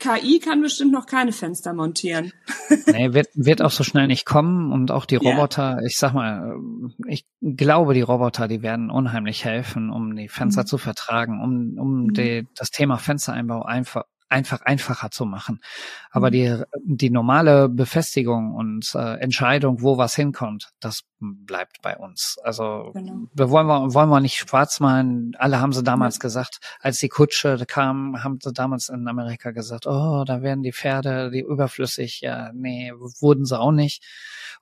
[0.00, 2.32] KI kann bestimmt noch keine Fenster montieren.
[2.88, 5.86] Nee, wird, wird auch so schnell nicht kommen und auch die Roboter, yeah.
[5.86, 6.56] ich sag mal,
[7.06, 10.66] ich glaube, die Roboter, die werden unheimlich helfen, um die Fenster mhm.
[10.66, 12.12] zu vertragen, um, um mhm.
[12.14, 15.60] die, das Thema Fenstereinbau einfach einfach einfacher zu machen.
[16.10, 16.32] Aber mhm.
[16.32, 22.36] die, die normale Befestigung und äh, Entscheidung, wo was hinkommt, das bleibt bei uns.
[22.42, 23.28] Also genau.
[23.32, 25.32] wir wollen, wir wollen wir nicht schwarz malen.
[25.38, 26.20] Alle haben sie damals ja.
[26.20, 30.72] gesagt, als die Kutsche kam, haben sie damals in Amerika gesagt, oh, da werden die
[30.72, 32.20] Pferde, die überflüssig.
[32.20, 34.04] Ja, nee, wurden sie auch nicht.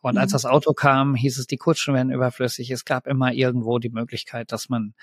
[0.01, 0.21] Und mhm.
[0.21, 2.71] als das Auto kam, hieß es, die Kutschen werden überflüssig.
[2.71, 4.95] Es gab immer irgendwo die Möglichkeit, dass man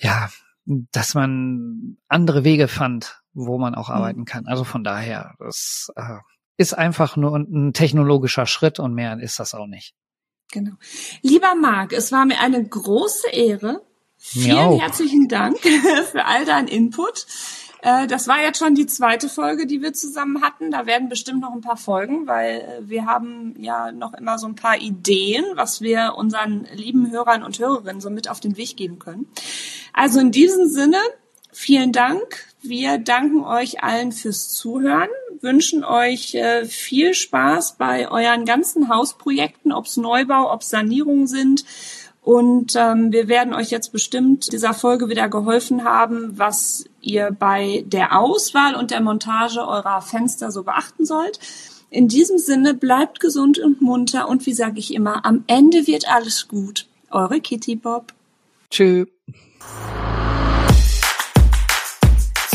[0.00, 0.30] ja,
[0.64, 3.94] dass man andere Wege fand, wo man auch mhm.
[3.94, 4.46] arbeiten kann.
[4.46, 6.18] Also von daher, das äh,
[6.56, 9.94] ist einfach nur ein technologischer Schritt und mehr ist das auch nicht.
[10.50, 10.72] Genau.
[11.22, 13.82] Lieber Marc, es war mir eine große Ehre.
[14.16, 15.58] Vielen herzlichen Dank
[16.10, 17.26] für all deinen Input.
[17.82, 20.70] Äh, das war jetzt schon die zweite Folge, die wir zusammen hatten.
[20.70, 24.46] Da werden bestimmt noch ein paar Folgen, weil äh, wir haben ja noch immer so
[24.46, 28.76] ein paar Ideen, was wir unseren lieben Hörern und Hörerinnen so mit auf den Weg
[28.76, 29.28] geben können.
[29.92, 30.98] Also in diesem Sinne,
[31.52, 32.47] vielen Dank.
[32.62, 35.08] Wir danken euch allen fürs Zuhören,
[35.40, 41.64] wünschen euch äh, viel Spaß bei euren ganzen Hausprojekten, ob es Neubau, ob Sanierungen sind
[42.28, 47.84] und ähm, wir werden euch jetzt bestimmt dieser Folge wieder geholfen haben, was ihr bei
[47.86, 51.40] der Auswahl und der Montage eurer Fenster so beachten sollt.
[51.88, 56.06] In diesem Sinne bleibt gesund und munter und wie sage ich immer, am Ende wird
[56.06, 56.86] alles gut.
[57.10, 58.12] Eure Kitty Bob.
[58.70, 59.08] Tschüss.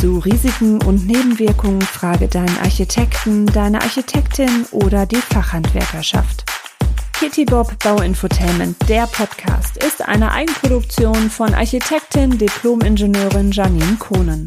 [0.04, 6.43] Zu Risiken und Nebenwirkungen frage deinen Architekten, deine Architektin oder die Fachhandwerkerschaft.
[7.14, 14.45] Kitty Bob Bauinfotainment, der Podcast, ist eine Eigenproduktion von Architektin, Diplom-Ingenieurin Janine Kohnen.